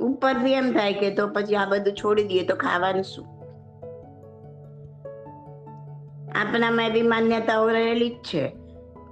ઉપરથી 0.00 0.52
એમ 0.52 0.72
થાય 0.72 0.92
કે 0.92 1.10
તો 1.10 1.28
પછી 1.28 1.56
આ 1.56 1.64
બધું 1.64 1.92
છોડી 1.92 2.24
દઈએ 2.24 2.42
તો 2.42 2.56
ખાવાનું 2.56 3.02
શું? 3.02 3.26
આપણામાં 6.34 6.86
એવી 6.86 7.02
માન્યતાઓ 7.02 7.68
રહેલી 7.68 8.08
જ 8.08 8.12
છે. 8.12 8.63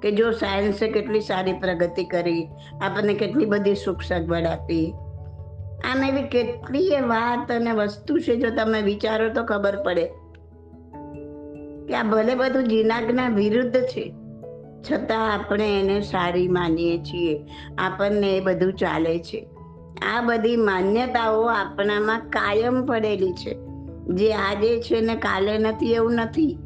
કે 0.03 0.11
જો 0.11 0.31
સાયન્સે 0.31 0.89
કેટલી 0.89 1.21
સારી 1.21 1.53
પ્રગતિ 1.53 2.05
કરી, 2.05 2.49
આપણને 2.83 3.15
કેટલી 3.15 3.47
બધી 3.47 3.75
સુખ 3.75 4.03
સગવડ 4.03 4.47
આપી. 4.47 4.95
આમ 5.85 6.05
એવી 6.05 6.23
કેટલીય 6.23 7.01
વાત 7.01 7.53
અને 7.53 7.73
વસ્તુ 7.73 8.19
છે 8.19 8.37
જો 8.37 8.51
તમે 8.51 8.83
વિચારો 8.83 9.29
તો 9.29 9.45
ખબર 9.45 9.83
પડે. 9.83 10.07
કે 11.89 11.95
આ 11.95 12.03
ભલે 12.03 12.35
બધું 12.35 12.69
જીનાગના 12.69 13.29
વિરુદ્ધ 13.29 13.81
છે, 13.81 14.15
છતાં 14.91 15.33
આપણે 15.33 15.81
એને 15.81 16.01
સારી 16.01 16.49
માનીએ 16.49 16.99
છીએ, 16.99 17.47
આપણને 17.79 18.37
એ 18.37 18.41
બધું 18.41 18.73
ચાલે 18.73 19.19
છે. 19.19 19.49
આ 20.17 20.21
બધી 20.21 20.57
માન્યતાઓ 20.57 21.43
આપણામાં 21.43 22.21
કાયમ 22.21 22.87
પડેલી 22.87 23.33
છે. 23.33 23.55
જે 24.15 24.33
આજે 24.35 24.81
છે 24.81 25.01
ને 25.01 25.17
કાલે 25.17 25.59
નથી, 25.59 25.93
એવું 25.93 26.13
નથી. 26.13 26.59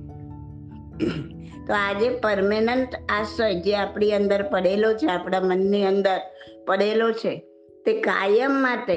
તો 1.67 1.73
આજે 1.73 2.09
પરમેનન્ટ 2.09 2.95
આશય 3.09 3.55
જે 3.55 3.75
આપણી 3.75 4.13
અંદર 4.13 4.43
પડેલો 4.43 4.93
છે, 4.93 5.07
આપણા 5.07 5.41
મનની 5.41 5.85
અંદર 5.85 6.21
પડેલો 6.67 7.13
છે, 7.13 7.43
તે 7.85 7.93
કાયમ 8.01 8.51
માટે 8.51 8.97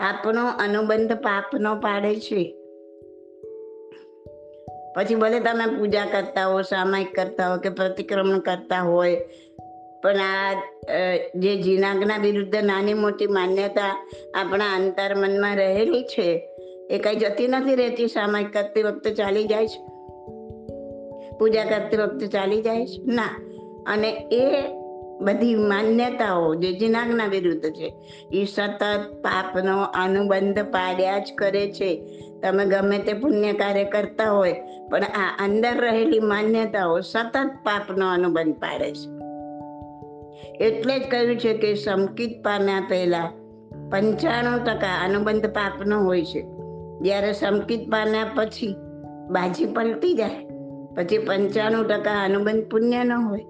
આપણો 0.00 0.46
અનુબંધ 0.46 1.12
પાપનો 1.12 1.74
પાડે 1.76 2.14
છે. 2.20 2.54
પછી 4.96 5.14
ભલે 5.14 5.40
તમે 5.40 5.66
પૂજા 5.78 6.06
કરતા 6.06 6.46
હો, 6.46 6.62
સામાયિક 6.62 7.14
કરતા 7.14 7.54
હો 7.54 7.58
કે 7.58 7.68
પ્રતિક્રમણ 7.68 8.38
કરતા 8.38 8.80
હોય, 8.80 9.16
પણ 10.02 10.16
આ 10.16 10.54
જે 11.34 11.56
જીનાગના 11.56 12.18
વિરુદ્ધ 12.18 12.56
નાની 12.64 12.94
મોટી 12.94 13.26
માન્યતા 13.26 13.92
આપણા 14.34 14.72
અંતર 14.74 15.14
મનમાં 15.14 15.56
રહેલી 15.56 16.02
છે, 16.02 16.28
એ 16.90 16.98
કઈ 16.98 17.16
જતી 17.16 17.48
નથી 17.48 17.74
રહેતી, 17.74 18.08
સામાયિક 18.08 18.52
કરતી 18.52 18.82
વખતે 18.82 19.14
ચાલી 19.14 19.44
જાય 19.44 19.66
છે. 19.66 19.95
પૂજા 21.38 21.64
કરતી 21.64 21.96
વખતે 21.96 22.26
ચાલી 22.26 22.62
છે? 22.62 22.86
ના. 23.06 23.42
અને 23.86 24.10
એ 24.32 24.68
બધી 25.20 25.54
માન્યતાઓ 25.54 26.54
જે 26.54 26.72
જીનાગના 26.72 27.26
વિરુદ્ધ 27.26 27.70
છે, 27.70 27.94
એ 28.32 28.44
સતત 28.44 29.12
પાપનો 29.22 29.82
અનુબંધ 29.82 30.58
પાડ્યા 30.58 31.18
જ 31.18 31.28
કરે 31.38 31.72
છે. 31.72 32.02
તમે 32.42 32.66
ગમે 32.66 32.98
તે 32.98 33.12
પુણ્ય 33.12 33.52
કાર્ય 33.52 33.84
કરતા 33.84 34.30
હોય, 34.30 34.52
પણ 34.90 35.02
આ 35.02 35.36
અંદર 35.44 35.80
રહેલી 35.80 36.20
માન્યતાઓ 36.20 37.00
સતત 37.00 37.46
પાપનો 37.64 38.12
અનુબંધ 38.12 38.54
પાડે 38.54 38.92
છે. 38.92 39.16
એટલે 40.64 40.98
જ 40.98 41.02
કહ્યું 41.10 41.40
છે 41.40 41.54
કે 41.54 41.74
સમકિત 41.74 42.44
પામ્યા 42.44 42.86
પહેલા 42.88 43.30
પંચાણું 43.90 44.64
ટકા 44.64 45.04
અનુબંધ 45.04 45.46
પાપનો 45.46 46.00
હોય 46.00 46.24
છે. 46.24 46.42
જ્યારે 47.00 47.32
સમકિત 47.32 47.90
પામ્યા 47.90 48.26
પછી 48.34 48.76
બાજી 49.30 49.66
પલટી 49.66 50.14
જાય. 50.14 50.45
પછી 50.96 51.18
પંચાણું 51.18 51.88
ટકા 51.88 52.24
અનુબંધ 52.24 52.64
પુણ્યનો 52.70 53.20
હોય. 53.20 53.44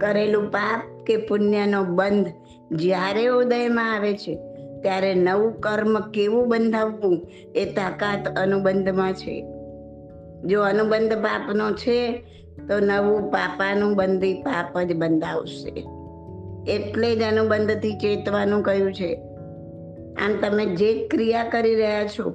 કરેલું 0.00 0.50
પાપ 0.50 1.04
કે 1.06 1.16
પુણ્યનો 1.16 1.84
બંધ 1.84 2.26
જ્યારે 2.72 3.26
ઉદયમાં 3.26 3.94
આવે 3.94 4.16
છે, 4.16 4.34
ત્યારે 4.82 5.14
નવું 5.14 5.60
કર્મ 5.60 6.00
કેવું 6.00 6.48
બંધાવવું 6.48 7.26
એ 7.54 7.64
તાકાત 7.64 8.38
અનુબંધમાં 8.38 9.12
છે. 9.12 9.44
જો 10.44 10.62
અનુબંધ 10.62 11.12
પાપનો 11.12 11.70
છે, 11.72 12.24
તો 12.68 12.80
નવું 12.80 13.30
પાપાનું 13.30 13.94
બંધી 13.94 14.34
પાપ 14.34 14.80
જ 14.80 14.96
બંધાવશે. 14.96 15.86
એટલે 16.74 17.16
જ 17.16 17.22
અનુબંધથી 17.22 17.92
ચેતવાનું 17.92 18.62
કહ્યું 18.62 18.94
છે. 18.94 19.20
આમ 20.22 20.36
તમે 20.40 20.66
જે 20.66 21.06
ક્રિયા 21.06 21.44
કરી 21.44 21.74
રહ્યા 21.74 22.06
છો, 22.06 22.30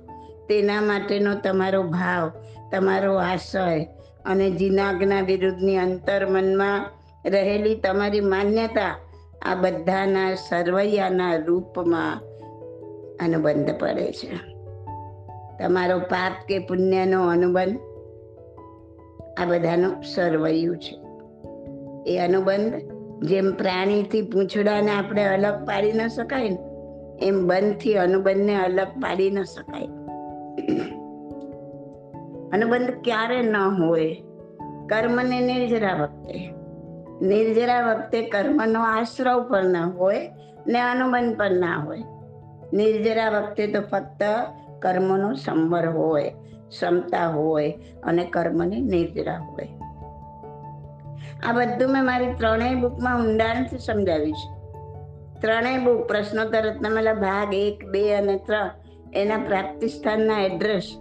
તેના 0.49 0.81
માટેનો 0.81 1.33
તમારો 1.35 1.83
ભાવ 1.83 2.31
તમારો 2.71 3.15
આશય 3.15 3.87
અને 4.25 4.51
જીનાગના 4.51 5.21
વિરુદ્ધની 5.21 5.77
અંતર 5.77 6.25
મનમાં 6.25 6.85
રહેલી 7.25 7.75
તમારી 7.75 8.19
માન્યતા 8.19 8.99
આ 9.41 9.55
બધાના 9.55 10.35
સરવૈયાના 10.35 11.35
રૂપમાં 11.35 12.21
અનુબંધ 13.25 13.79
પડે 13.79 14.11
છે. 14.11 14.35
તમારો 15.59 15.99
પાપ 15.99 16.47
કે 16.47 16.59
પુણ્યનો 16.59 17.27
અનુબંધ 17.27 17.77
આ 19.39 19.45
બધાનો 19.45 20.01
સરવૈયું 20.01 20.77
છે. 20.77 21.01
એ 22.13 22.17
અનુબંધ 22.17 22.73
જેમ 23.25 23.51
પ્રાણીથી 23.51 24.21
પૂંછડાને 24.21 24.91
આપણે 24.91 25.25
અલગ 25.25 25.65
પાડી 25.65 25.91
ન 25.91 26.07
શકાય 26.07 26.49
ને, 26.49 26.57
એમ 27.21 27.47
બંધથી 27.47 27.93
અનુબંધને 27.93 28.55
અલગ 28.55 28.87
પાડી 28.87 29.31
ન 29.31 29.43
શકાય. 29.43 30.00
અનુબંધ 32.53 32.91
ક્યારે 33.03 33.41
ન 33.41 33.55
હોય. 33.55 34.17
કર્મને 34.89 35.39
નિર્જરા 35.39 35.93
વખતે. 35.93 36.53
નિર્જરા 37.21 37.81
વખતે 37.81 38.21
કર્મનો 38.21 38.81
આશ્રવ 38.81 39.49
પણ 39.49 39.65
ન 39.65 39.77
હોય 39.77 40.29
ને 40.67 40.79
અનુબંધ 40.79 41.37
પણ 41.37 41.51
ના 41.51 41.77
હોય. 41.77 42.03
નિર્જરા 42.73 43.29
વખતે 43.29 43.67
તો 43.67 43.81
ફક્ત 43.81 44.23
કર્મનો 44.79 45.33
સંવર 45.33 45.87
હોય, 45.87 46.33
ક્ષમતા 46.69 47.27
હોય 47.27 47.77
અને 48.03 48.25
કર્મની 48.25 48.81
નિર્જરા 48.81 49.37
હોય. 49.37 49.69
આ 51.47 51.51
બધું 51.51 51.89
મેં 51.89 52.05
મારી 52.05 52.33
ત્રણેય 52.33 52.75
બુકમાં 52.75 53.19
ઊંડાણથી 53.19 53.77
સમજાવ્યું 53.77 54.33
છે. 54.33 54.61
ત્રણેય 55.39 55.77
બુક 55.77 56.07
પ્રશ્નોત્તર 56.07 56.65
રત્નમાલા 56.65 57.13
ભાગ 57.13 57.53
એક, 57.53 57.85
બે 57.85 58.13
અને 58.13 58.37
ત્રણ 58.37 58.69
એના 59.13 59.37
પ્રાપ્તિ 59.37 59.87
સ્થાનના 59.87 60.39
એડ્રેસ 60.39 60.97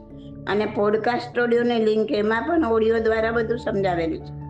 અને 0.49 0.67
પોડકાસ્ટ 0.67 1.39
ઓડિયોની 1.39 1.85
લિંક 1.85 2.13
એમાં 2.13 2.43
પણ 2.43 2.65
ઓડિયો 2.65 2.99
દ્વારા 2.99 3.31
બધું 3.31 3.59
સમજાવેલું 3.59 4.25
છે. 4.25 4.41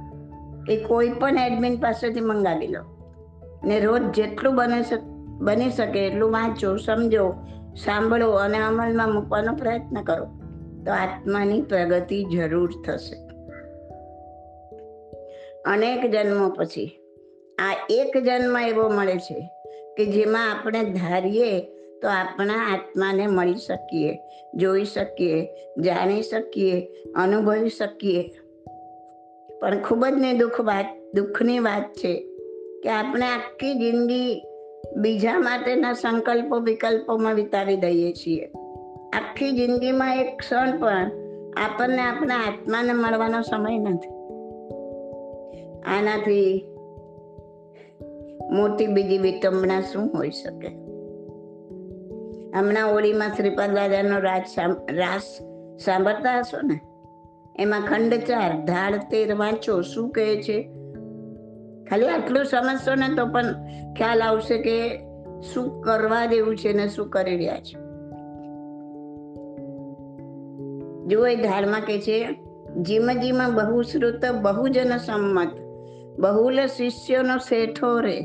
કે 0.66 0.84
કોઈ 0.84 1.08
પણ 1.08 1.38
એડમિન 1.38 1.76
પાસેથી 1.76 2.20
મંગાવી 2.20 2.66
લો. 2.66 2.96
ને 3.64 3.80
રોજ 3.80 4.02
જેટલું 4.02 4.54
બને 4.54 4.84
બની 5.38 5.70
શકે 5.70 6.06
એટલું 6.06 6.30
વાંચો, 6.30 6.76
સમજો, 6.76 7.34
સાંભળો 7.84 8.30
અને 8.30 8.58
અમલમાં 8.58 9.14
મૂકવાનો 9.14 9.52
પ્રયત્ન 9.52 10.02
કરો. 10.02 10.26
તો 10.84 10.92
આત્માની 10.92 11.62
પ્રગતિ 11.62 12.24
જરૂર 12.24 12.70
થશે. 12.86 13.16
અનેક 15.66 16.10
જન્મો 16.10 16.48
પછી, 16.48 17.00
આ 17.58 17.86
એક 17.90 18.16
જન્મ 18.16 18.58
એવો 18.58 18.88
મળે 18.88 19.16
છે 19.16 19.50
કે 19.96 20.06
જેમાં 20.06 20.50
આપણે 20.50 20.84
ધારીએ 20.84 21.60
તો 22.02 22.08
આપણા 22.08 22.54
આત્માને 22.54 23.26
મળી 23.26 23.54
શકીએ, 23.54 24.18
જોઈ 24.54 24.84
શકીએ, 24.84 25.48
જાણી 25.80 26.22
શકીએ, 26.22 26.86
અનુભવી 27.16 27.68
શકીએ. 27.68 28.30
પણ 29.60 29.82
ખૂબ 29.82 30.06
જ 30.06 30.14
ને 30.18 30.32
દુઃખ 30.32 30.60
વાત, 30.60 30.86
દુઃખની 31.14 31.58
વાત 31.58 31.82
છે 31.82 32.26
કે 32.82 32.90
આપણે 32.90 33.26
આખી 33.26 33.74
જિંદગી 33.74 34.46
બીજા 34.96 35.38
માટેના 35.38 35.92
સંકલ્પો, 35.92 36.58
વિકલ્પોમાં 36.58 37.34
વિતાવી 37.34 37.76
દઈએ 37.76 38.12
છીએ. 38.12 38.44
આખી 39.12 39.52
જિંદગીમાં 39.52 40.16
એક 40.16 40.38
ક્ષણ 40.38 40.78
પણ 40.78 41.10
આપણને 41.56 42.02
આપણા 42.02 42.34
આત્માને 42.34 42.92
મળવાનો 42.92 43.42
સમય 43.42 43.78
નથી. 43.78 44.20
આનાથી 45.80 46.66
મોટી 48.50 48.86
બીજી 48.86 49.18
વિટંબના 49.18 49.80
શું 49.80 50.10
હોઈ 50.14 50.30
શકે? 50.30 50.89
હમણાં 52.56 52.92
હોળીમાં 52.92 53.28
શ્રીપાદ 53.28 53.76
રાજાનો 53.76 54.18
રાજ 54.18 54.42
રાસ 54.90 55.22
સાંભળતા 55.84 56.38
હશો 56.38 56.60
ને? 56.62 56.80
એમાં 57.56 57.80
ખંડ 57.80 58.14
ચાર, 58.14 58.64
ધાડ 58.64 58.94
તેર 59.10 59.34
વાંચો, 59.34 59.80
શું 59.80 60.10
કહે 60.10 60.42
છે? 60.42 60.62
ખાલી 61.90 62.08
આટલું 62.08 62.44
સમજશો 62.44 62.94
ને 62.94 63.14
તો 63.16 63.26
પણ 63.26 63.42
ખ્યાલ 63.96 64.22
આવશે 64.22 64.58
કે 64.58 64.98
શું 65.40 65.80
કરવા 65.80 66.26
દેવું 66.26 66.56
છે 66.56 66.72
ને 66.72 66.88
શું 66.88 67.08
કરી 67.08 67.36
રહ્યા 67.36 67.56
છે. 67.56 67.78
જુઓ 71.06 71.26
એ 71.26 71.36
ધારમાં 71.36 71.80
કે 71.80 72.00
છે, 72.00 72.40
જીમ 72.82 73.12
જીમ 73.12 73.54
બહુશ્રુત 73.54 74.26
બહુજન 74.26 74.96
સંમત, 74.96 75.52
બહુલ 76.20 76.66
શિષ્યોનો 76.66 77.38
શેઠો 77.38 78.00
રે. 78.00 78.20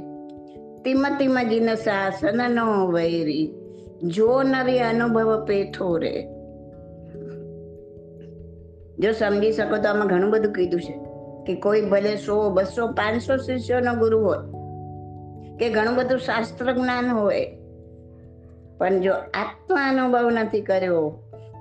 તિમ 0.84 1.06
તિમ 1.20 1.40
જીન 1.50 1.76
શાસન 1.76 2.52
નો 2.52 2.92
વૈરી 2.92 3.65
જો 4.04 4.44
નવી 4.44 4.80
અનુભવ 4.80 5.46
પેઠો 5.46 5.98
રે 5.98 6.14
જો 9.00 9.14
સમજી 9.14 9.54
શકો 9.54 9.78
તો 9.78 9.90
આમાં 9.90 10.08
ઘણું 10.08 10.32
બધું 10.32 10.54
કીધું 10.54 10.82
છે 10.82 10.96
કે 11.46 11.56
કોઈ 11.56 11.82
ભલે 11.82 12.18
સો 12.18 12.50
બસો 12.50 12.88
પાંચસો 12.94 13.38
શિષ્યોનો 13.38 13.96
ગુરુ 13.96 14.20
હોય 14.20 14.42
કે 15.58 15.70
ઘણું 15.70 15.96
બધું 15.96 16.20
શાસ્ત્ર 16.20 16.74
જ્ઞાન 16.74 17.10
હોય 17.10 17.46
પણ 18.78 19.02
જો 19.02 19.14
આત્મા 19.14 19.86
અનુભવ 19.90 20.28
નથી 20.30 20.62
કર્યો 20.62 21.06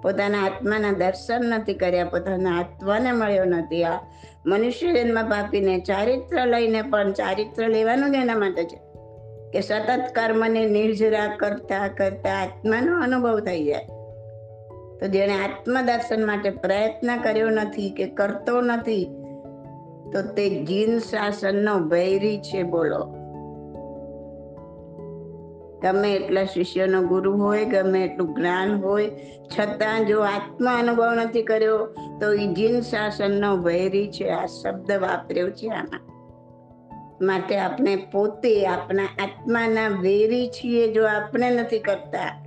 પોતાના 0.02 0.44
આત્માના 0.44 0.92
દર્શન 0.92 1.44
નથી 1.50 1.74
કર્યા 1.74 2.04
પોતાના 2.04 2.56
આત્માને 2.58 3.12
મળ્યો 3.12 3.44
નથી 3.44 3.84
આ 3.84 3.98
મનુષ્ય 4.46 4.92
જન્મ 4.92 5.28
પાપીને 5.28 5.80
ચારિત્ર 5.80 6.46
લઈને 6.46 6.82
પણ 6.82 7.12
ચારિત્ર 7.12 7.68
લેવાનું 7.68 8.12
જ 8.12 8.16
એના 8.16 8.34
માટે 8.34 8.64
છે 8.64 8.83
કે 9.54 9.60
સતત 9.60 10.14
કર્મને 10.14 10.66
નિર્જરા 10.66 11.36
કરતા 11.36 11.88
કરતા 11.88 12.42
આત્માનો 12.42 13.00
અનુભવ 13.00 13.40
થઈ 13.40 13.64
જાય. 13.64 13.84
તો 15.00 15.06
જેણે 15.06 15.32
આત્મદર્શન 15.32 16.26
માટે 16.26 16.50
પ્રયત્ન 16.50 17.22
કર્યો 17.22 17.50
નથી 17.50 17.90
કે 17.90 18.06
કરતો 18.06 18.60
નથી, 18.60 19.04
તો 20.12 20.22
તે 20.22 20.64
જીન 20.64 20.98
શાસનનો 20.98 21.78
વૈરી 21.78 22.38
છે, 22.38 22.62
બોલો. 22.62 23.14
ગમે 25.82 26.14
એટલા 26.14 26.44
શિષ્યનો 26.44 27.02
ગુરુ 27.02 27.32
હોય, 27.32 27.64
ગમે 27.64 28.04
એટલું 28.04 28.34
જ્ઞાન 28.34 28.82
હોય, 28.82 29.08
છતાં 29.58 30.06
જો 30.06 30.20
આત્મા 30.20 30.70
અનુભવ 30.70 31.14
નથી 31.14 31.42
કર્યો, 31.42 31.86
તો 32.20 32.32
એ 32.32 32.46
જીન 32.46 32.80
શાસનનો 32.80 33.56
વૈરી 33.56 34.10
છે, 34.12 34.28
આ 34.28 34.46
શબ્દ 34.46 34.92
વાપર્યો 34.92 35.50
છે 35.50 35.68
આમાં. 35.68 36.13
માટે 37.26 37.58
આપણે 37.58 37.96
પોતે 37.96 38.66
આપણા 38.66 39.04
આત્માના 39.04 39.88
વેરી 39.88 40.48
છીએ 40.48 40.92
જો 40.92 41.06
આપણે 41.06 41.50
નથી 41.50 41.78
કરતા. 41.78 42.44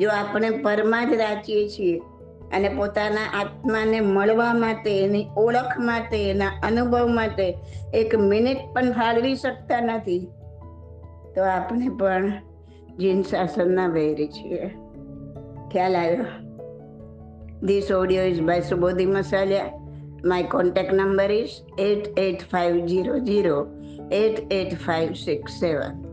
જો 0.00 0.10
આપણે 0.10 0.50
પરમાં 0.50 1.10
જ 1.10 1.14
રાચીએ 1.14 1.68
છીએ 1.68 1.98
અને 2.54 2.68
પોતાના 2.68 3.40
આત્માને 3.40 4.00
મળવા 4.00 4.54
માટે, 4.54 5.04
એની 5.04 5.26
ઓળખ 5.36 5.78
માટે, 5.78 6.30
એના 6.30 6.46
અનુભવ 6.62 7.06
માટે 7.08 7.58
એક 7.94 8.14
મિનિટ 8.14 8.58
પણ 8.74 8.92
ફાળવી 8.92 9.34
શકતા 9.34 9.80
નથી, 9.80 10.28
તો 11.34 11.42
આપણે 11.42 11.88
પણ 11.88 12.32
જીન 12.98 13.22
શાસનના 13.22 13.86
વૈરી 13.86 14.28
છીએ. 14.28 14.70
ખ્યાલ 15.72 15.96
આવ્યો? 15.96 16.24
This 17.62 17.92
audio 17.92 18.22
is 18.22 18.42
by 18.42 18.60
Subodhi 18.60 19.06
Masaliya 19.06 19.79
my 20.24 20.42
contact 20.42 20.94
number 20.94 21.30
is 21.30 21.50
eight 21.78 22.18
eight 22.18 22.40
five 22.50 22.84
zero 22.84 23.18
zero 23.18 23.66
eight 24.12 24.52
eight 24.52 24.72
five 24.86 25.12
six 25.12 25.52
seven 25.52 26.10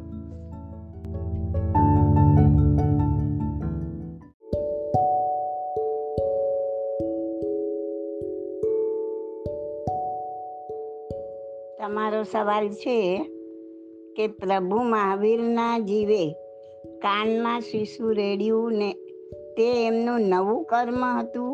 તમારો 11.79 12.23
સવાલ 12.23 12.69
છે 12.69 13.25
કે 14.15 14.27
પ્રભુ 14.27 14.77
મહાવીરના 14.77 15.79
જીવે 15.79 16.31
કાનમાં 17.01 17.61
શિશુ 17.61 18.13
રેડ્યું 18.13 18.73
ને 18.73 18.93
તે 19.57 19.87
એમનું 19.87 20.19
નવું 20.19 20.63
કર્મ 20.63 21.05
હતું? 21.19 21.46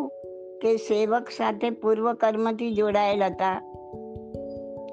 કે 0.64 0.78
સેવક 0.78 1.30
સાથે 1.38 1.70
પૂર્વ 1.70 2.14
કર્મથી 2.14 2.72
જોડાયેલ 2.72 3.24
હતા. 3.24 3.62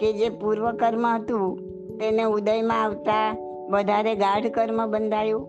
કે 0.01 0.13
જે 0.13 0.29
પૂર્વ 0.29 0.73
કર્મ 0.73 1.07
હતું, 1.07 1.59
તેને 1.99 2.23
ઉદયમાં 2.23 2.83
આવતા 2.83 3.37
વધારે 3.71 4.15
ગાઢ 4.15 4.47
કર્મ 4.47 4.87
બંધાયું. 4.87 5.49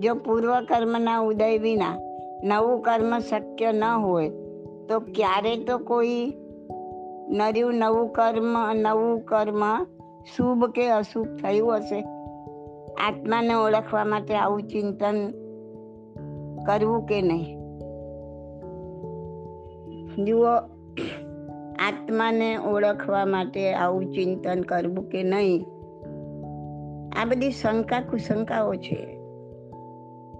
જો 0.00 0.14
પૂર્વ 0.14 0.60
કર્મના 0.60 1.18
ઉદય 1.18 1.58
વિના 1.58 1.98
નવું 2.44 2.82
કર્મ 2.82 3.18
શક્ય 3.18 3.72
ન 3.72 3.84
હોય, 3.84 4.28
તો 4.88 5.00
ક્યારે 5.00 5.56
તો 5.56 5.78
કોઈ 5.78 6.32
નર્યું 7.28 7.74
નવું 7.74 8.08
કર્મ 8.08 8.74
નવું 8.74 9.20
કર્મ 9.20 9.84
શુભ 10.36 10.64
કે 10.64 10.90
અશુભ 10.90 11.26
થયું 11.26 11.76
હશે? 11.76 12.00
આત્માને 12.92 13.54
ઓળખવા 13.54 14.04
માટે 14.04 14.34
આવું 14.34 14.62
ચિંતન 14.62 15.30
કરવું 16.66 17.06
કે 17.06 17.22
નહીં? 17.22 17.61
જુઓ, 20.18 20.56
આત્માને 21.78 22.56
ઓળખવા 22.56 23.24
માટે 23.24 23.74
આવું 23.74 24.12
ચિંતન 24.12 24.60
કરવું 24.60 25.08
કે 25.08 25.22
નહીં? 25.22 25.64
આ 27.20 27.24
બધી 27.24 27.50
શંકા 27.50 28.00
કુશંકાઓ 28.00 28.74
છે. 28.74 29.18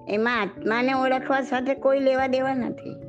એમાં 0.09 0.41
આત્માને 0.41 0.93
ઓળખવા 0.93 1.41
સાથે 1.41 1.75
કોઈ 1.75 2.01
લેવા 2.01 2.27
દેવા 2.27 2.55
નથી. 2.55 3.01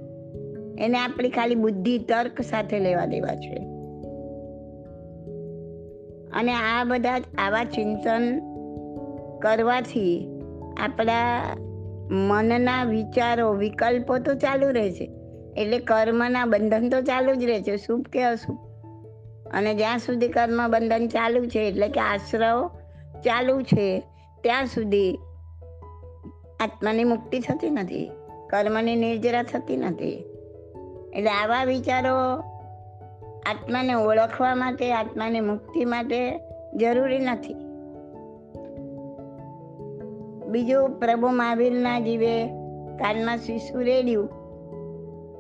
એને 0.84 1.00
આપણી 1.00 1.30
ખાલી 1.30 1.56
બુદ્ધિ, 1.56 2.00
તર્ક 2.00 2.42
સાથે 2.42 2.80
લેવા 2.80 3.06
દેવા 3.06 3.36
છે. 3.36 3.58
અને 6.40 6.54
આ 6.54 6.84
બધા 6.84 7.14
આવા 7.38 7.64
ચિંતન 7.64 8.40
કરવાથી 9.42 10.30
આપણા 10.78 11.44
મનના 12.12 12.84
વિચારો, 12.84 13.54
વિકલ્પો 13.54 14.18
તો 14.18 14.34
ચાલુ 14.34 14.70
રહે 14.70 14.92
છે 14.92 15.23
એટલે 15.58 15.80
કર્મના 15.80 16.46
બંધન 16.46 16.90
તો 16.90 17.02
ચાલુ 17.02 17.36
જ 17.36 17.44
રહે 17.44 17.62
છે. 17.62 17.78
શુભ 17.78 18.02
કે 18.02 18.24
અશુભ 18.24 18.58
અને 19.54 19.74
જ્યાં 19.74 19.98
સુધી 19.98 20.28
કર્મ 20.28 20.68
બંધન 20.68 21.08
ચાલુ 21.08 21.46
છે, 21.46 21.60
એટલે 21.60 21.88
કે 21.88 22.00
આશ્રવ 22.00 22.68
ચાલુ 23.22 23.62
છે, 23.62 24.00
ત્યાં 24.42 24.66
સુધી 24.66 25.20
આત્માની 26.60 27.04
મુક્તિ 27.04 27.40
થતી 27.40 27.70
નથી. 27.70 28.12
કર્મની 28.50 28.96
નિર્જરા 28.96 29.44
થતી 29.44 29.78
નથી. 29.78 30.24
એટલે 31.14 31.30
આવા 31.30 31.64
વિચારો 31.64 32.16
આત્માને 33.50 33.94
ઓળખવા 33.94 34.56
માટે, 34.56 34.94
આત્માની 34.94 35.40
મુક્તિ 35.40 35.86
માટે 35.86 36.40
જરૂરી 36.74 37.20
નથી. 37.20 37.54
બીજું 40.48 41.00
પ્રભુ 41.00 41.28
મહાવીરના 41.28 42.00
જીવે 42.00 42.48
કાનમાં 42.98 43.38
શીશું 43.38 43.84
રેડ્યું. 43.84 44.43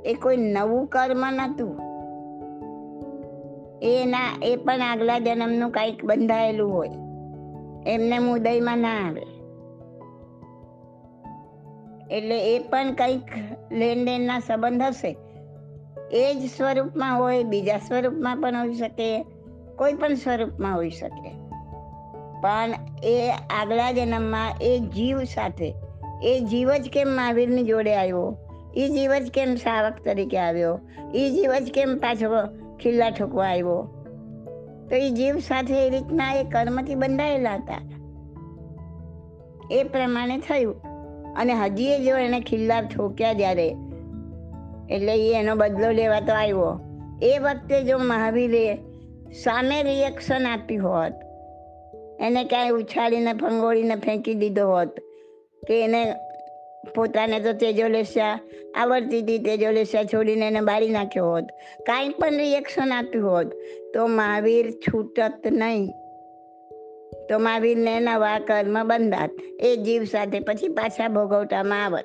એ 0.06 0.14
કોઈ 0.14 0.38
નવું 0.38 0.88
કર્મ 0.88 1.32
નહોતું 1.32 1.94
એના, 3.82 4.40
એ 4.44 4.56
પણ 4.56 4.82
આગલા 4.82 5.20
જન્મનું 5.20 5.72
કંઈક 5.72 6.06
બંધાયેલું 6.06 6.74
હોય. 6.74 6.90
એમને 7.88 8.18
ઉદયમાં 8.18 8.78
ના 8.78 8.90
આવે. 8.90 9.26
એટલે 12.18 12.56
એ 12.56 12.60
પણ 12.60 12.94
કંઈક 12.94 13.24
દેણના 13.74 14.40
સંબંધ 14.40 14.82
હશે. 14.82 15.18
એ 16.12 16.34
જ 16.34 16.50
સ્વરૂપમાં 16.50 17.20
હોય, 17.20 17.44
બીજા 17.44 17.78
સ્વરૂપમાં 17.78 18.38
પણ 18.38 18.56
હોઈ 18.56 18.74
શકે, 18.74 19.26
કોઈ 19.76 19.94
પણ 19.94 20.14
સ્વરૂપમાં 20.14 20.76
હોઈ 20.76 20.90
શકે. 20.90 21.30
પણ 22.42 22.70
એ 23.04 23.32
આગલા 23.60 23.92
જન્મમાં 23.92 24.52
એ 24.62 24.80
જીવ 24.80 25.24
સાથે, 25.24 25.74
એ 26.24 26.40
જીવ 26.40 26.74
જ 26.74 26.90
કેમ 26.94 27.08
મહાવીરની 27.08 27.64
જોડે 27.64 27.96
આવ્યો? 27.96 28.38
એ 28.76 28.88
જીવ 28.90 29.14
જ 29.14 29.32
કેમ 29.32 29.56
શાવક 29.56 29.94
તરીકે 30.06 30.38
આવ્યો? 30.38 30.80
એ 31.14 31.30
જીવ 31.30 31.54
જ 31.54 31.72
કેમ 31.72 31.98
પાછો 31.98 32.30
ખીલ્લા 32.78 33.10
ઠોકવા 33.10 33.48
આવ્યો? 33.48 33.82
તો 34.90 34.96
એ 34.96 35.10
જીવ 35.10 35.38
સાથે 35.38 35.88
એ 35.88 35.90
રીતના 35.90 36.34
એ 36.34 36.44
કર્મથી 36.44 36.96
બંધાયેલા 36.96 37.54
હતા. 37.54 37.82
એ 39.72 39.84
પ્રમાણે 39.84 40.38
થયું. 40.38 40.82
અને 41.34 41.54
હજી 41.54 42.00
જો 42.06 42.18
એને 42.18 42.40
ખિલ્લા 42.40 42.82
ઠોક્યા 42.82 43.34
જ્યારે, 43.34 43.68
એટલે 44.90 45.14
એ 45.18 45.40
એનો 45.40 45.56
બદલો 45.56 45.92
લેવા 45.92 46.20
તો 46.20 46.34
આવ્યો. 46.34 46.80
એ 47.22 47.38
વખતે 47.40 47.84
જો 47.84 47.98
મહાવીરે 47.98 48.76
સામે 49.44 49.84
રિએક્શન 49.84 50.48
આપ્યું 50.48 50.90
હોત, 50.90 51.14
એને 52.20 52.44
ક્યાંય 52.44 52.70
ઉછાળીને 52.70 53.34
ફંગોળીને 53.34 53.96
ફેંકી 53.96 54.34
દીધો 54.34 54.68
હોત, 54.68 55.00
કે 55.68 55.84
એને 55.84 56.04
પોતાને 56.96 57.40
તો 57.40 57.54
તેજોલેશા 57.54 58.40
આવડતી 58.76 59.20
હતી 59.20 59.40
તેજોલેશા 59.40 60.04
છોડીને 60.04 60.48
એને 60.48 60.62
બાળી 60.62 60.90
નાખ્યો 60.90 61.26
હોત. 61.26 61.44
કાંઈ 61.82 62.10
પણ 62.10 62.38
રિએક્શન 62.38 62.94
આપ્યું 62.94 63.32
હોત, 63.32 63.48
તો 63.94 64.08
મહાવીર 64.08 64.72
છૂટત 64.72 65.48
નહીં. 65.52 65.88
તો 67.30 67.40
મહાવીરને 67.40 68.00
નવા 68.00 68.40
કર્મ 68.40 68.88
બંધાત. 68.88 69.30
એ 69.60 69.76
જીવ 69.76 70.04
સાથે 70.04 70.40
પછી 70.40 70.68
પાછા 70.68 71.08
ભોગવટામાં 71.08 71.86
આવત. 71.86 72.04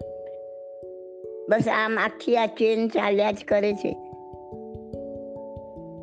બસ 1.51 1.69
આમ 1.69 1.99
આખી 1.99 2.37
આ 2.37 2.47
ચેન 2.47 2.89
ચાલ્યા 2.89 3.33
જ 3.33 3.37
કરે 3.49 3.73
છે. 3.73 3.97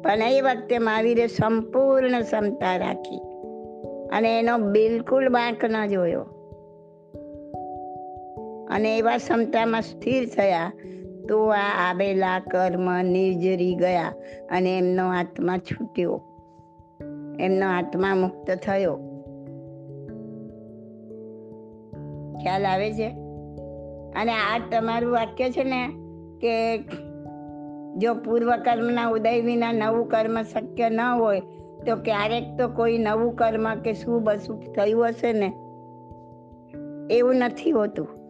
પણ 0.01 0.21
એ 0.21 0.41
વખતે 0.41 0.77
મહાવીરે 0.77 1.27
સંપૂર્ણ 1.27 2.21
ક્ષમતા 2.21 2.77
રાખી. 2.77 3.19
અને 4.17 4.39
એનો 4.39 4.57
બિલકુલ 4.57 5.29
બાંક 5.29 5.65
ન 5.65 5.85
જોયો. 5.85 6.34
અને 8.69 8.97
એવા 8.97 9.17
ક્ષમતામાં 9.17 9.81
સ્થિર 9.81 10.27
થયા 10.27 10.71
તો 11.29 11.47
આ 11.47 11.89
આવેલા 11.89 12.39
કર્મ 12.39 13.01
નિર્જરી 13.01 13.75
ગયા 13.75 14.13
અને 14.51 14.77
એમનો 14.77 15.09
આત્મા 15.09 15.57
છૂટ્યો. 15.57 16.21
એમનો 17.39 17.67
આત્મા 17.67 18.15
મુક્ત 18.15 18.51
થયો. 18.51 18.95
ખ્યાલ 22.41 22.65
આવે 22.65 22.93
છે? 22.93 23.07
અને 24.21 24.31
આ 24.31 24.61
તમારું 24.71 25.11
વાક્ય 25.11 25.49
છે 25.49 25.63
ને 25.63 25.87
કે 26.41 26.77
જો 27.97 28.13
પૂર્વ 28.13 28.55
કર્મના 28.55 29.07
ઉદય 29.07 29.41
વિના 29.41 29.71
નવું 29.71 30.09
કર્મ 30.09 30.41
શક્ય 30.41 30.89
ન 30.89 30.99
હોય, 31.01 31.39
તો 31.87 31.95
ક્યારેક 31.95 32.43
તો 32.57 32.67
કોઈ 32.67 32.97
નવું 32.97 33.35
કર્મ 33.35 33.75
કે 33.75 33.93
શુભ 33.93 34.29
અશુભ 34.29 34.61
થયું 34.61 35.07
હશે 35.07 35.33
ને? 35.33 35.53
એવું 37.13 37.35
નથી 37.35 37.71
હોતું. 37.71 38.24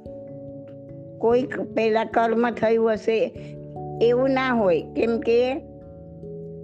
કોઈ 1.25 1.43
પહેલા 1.75 2.03
કર્મ 2.03 2.49
થયું 2.51 2.91
હશે, 2.93 3.19
એવું 4.01 4.29
ના 4.29 4.49
હોય. 4.53 4.81
કેમ 4.95 5.17
કે 5.19 5.39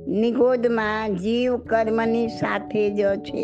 નિગોદમાં 0.08 1.15
જીવ 1.15 1.58
કર્મની 1.58 2.28
સાથે 2.28 2.89
જ 2.89 3.15
છે. 3.17 3.43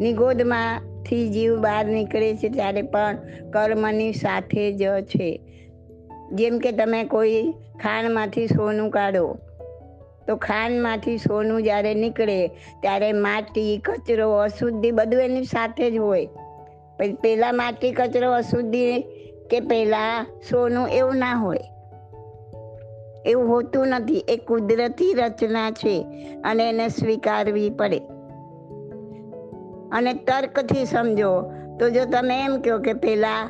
નિગોદમાંથી 0.00 1.28
જીવ 1.28 1.56
બહાર 1.60 1.84
નીકળે 1.86 2.34
છે 2.36 2.48
ત્યારે 2.48 2.82
પણ 2.82 3.18
કર્મની 3.50 4.12
સાથે 4.12 4.72
જ 4.72 4.82
છે. 5.02 5.30
જેમ 6.32 6.58
કે 6.58 6.72
તમે 6.72 7.04
કોઈ 7.04 7.42
ખાંડમાંથી 7.82 8.46
સોનું 8.46 8.90
કાઢો, 8.90 9.38
તો 10.26 10.36
ખાંડમાંથી 10.36 11.16
સોનું 11.18 11.62
જ્યારે 11.62 11.94
નીકળે, 11.94 12.46
ત્યારે 12.82 13.12
માટી, 13.12 13.80
કચરો, 13.84 14.30
અશુદ્ધિ 14.38 14.90
બધું 14.90 15.22
એની 15.22 15.44
સાથે 15.44 15.90
જ 15.90 15.98
હોય. 15.98 16.28
પહેલાં 17.22 17.56
માટી 17.56 17.92
કચરો 17.92 18.32
અશુદ્ધિ 18.32 19.00
કે 19.50 19.60
પહેલાં 19.60 20.26
સોનું 20.50 20.88
એવું 20.88 21.16
ના 21.16 21.32
હોય. 21.34 21.58
એવું 23.26 23.48
હોતું 23.48 23.88
નથી. 23.88 24.24
એ 24.28 24.36
કુદરતી 24.36 25.14
રચના 25.14 25.70
છે 25.70 26.04
અને 26.44 26.68
એને 26.68 26.88
સ્વીકારવી 26.88 27.70
પડે. 27.70 27.98
અને 29.92 30.14
તર્કથી 30.14 30.84
સમજો 30.84 31.32
તો 31.80 31.90
જો 31.90 32.04
તમે 32.04 32.40
એમ 32.44 32.60
કહો 32.60 32.78
કે 32.78 32.92
પહેલાં 32.92 33.44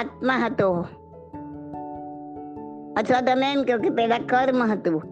આત્મા 0.00 0.36
હતો, 0.46 0.70
અથવા 2.96 3.20
તમે 3.20 3.52
એમ 3.52 3.62
કહો 3.62 3.78
કે 3.78 3.90
પહેલાં 3.90 4.26
કર્મ 4.26 4.62
હતું, 4.72 5.02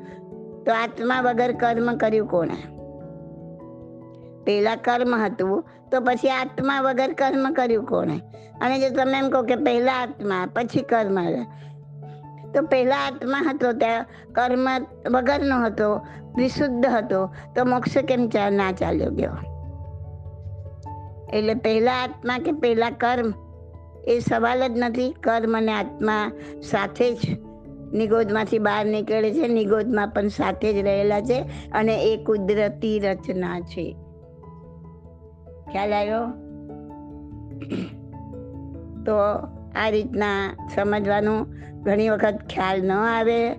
તો 0.64 0.72
આત્મા 0.72 1.20
વગર 1.20 1.52
કર્મ 1.52 1.96
કર્યું 1.96 2.28
કોણે? 2.28 2.71
પહેલા 4.44 4.76
કર્મ 4.76 5.14
હતું, 5.14 5.64
તો 5.92 6.00
પછી 6.00 6.30
આત્મા 6.30 6.80
વગર 6.80 7.12
કર્મ 7.12 7.52
કર્યું 7.52 7.84
કોણે? 7.84 8.20
અને 8.60 8.78
જો 8.78 8.96
તમે 8.96 9.18
એમ 9.18 9.30
કહો 9.30 9.42
કે 9.42 9.56
પહેલા 9.56 9.92
આત્મા, 9.92 10.48
પછી 10.54 10.82
કર્મ 10.82 11.18
તો 12.52 12.62
પહેલા 12.62 12.96
આત્મા 12.96 13.38
હતો, 13.50 13.72
ત્યાં 13.72 14.06
કર્મ 14.32 14.68
વગરનો 15.10 15.64
હતો, 15.64 16.00
વિશુદ્ધ 16.36 16.86
હતો, 16.86 17.34
તો 17.56 17.64
મોક્ષ 17.64 17.98
કેમ 17.98 18.28
ના 18.50 18.72
ચાલ્યો 18.72 19.10
ગયો? 19.10 19.36
એટલે 21.32 21.54
પહેલા 21.54 21.92
આત્મા 21.92 22.38
કે 22.38 22.52
પહેલા 22.52 22.90
કર્મ, 22.90 23.32
એ 24.04 24.18
સવાલ 24.18 24.68
જ 24.68 24.72
નથી. 24.76 25.10
કર્મ 25.10 25.56
અને 25.56 25.72
આત્મા 25.72 26.32
સાથે 26.62 27.14
જ 27.14 27.18
નિગોદમાંથી 27.92 28.58
બહાર 28.58 28.86
નીકળે 28.86 29.34
છે, 29.34 29.48
નિગોદમાં 29.48 30.08
પણ 30.08 30.28
સાથે 30.28 30.72
જ 30.72 30.76
રહેલા 30.76 31.20
છે, 31.20 31.40
અને 31.72 32.02
એ 32.02 32.24
કુદરતી 32.24 32.98
રચના 32.98 33.60
છે. 33.60 33.96
ખ્યાલ 35.72 35.92
આવ્યો 35.92 36.24
તો 39.04 39.16
આ 39.74 39.88
રીતના 39.88 40.56
સમજવાનું 40.74 41.46
ઘણી 41.82 42.08
વખત 42.08 42.38
ખ્યાલ 42.50 42.82
ન 42.82 42.92
આવે. 42.92 43.52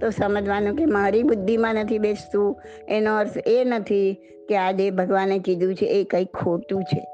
તો 0.00 0.10
સમજવાનું 0.10 0.76
કે 0.76 0.86
મારી 0.86 1.22
બુદ્ધિમાં 1.22 1.74
નથી 1.74 1.98
બેસતું. 1.98 2.60
એનો 2.88 3.16
અર્થ 3.16 3.48
એ 3.48 3.64
નથી 3.64 4.14
કે 4.48 4.56
આ 4.56 4.72
જે 4.72 4.90
ભગવાને 4.90 5.38
કીધું 5.38 5.74
છે, 5.74 5.84
એ 5.84 6.04
કંઈ 6.04 6.24
ખોટું 6.24 6.82
છે. 6.82 7.06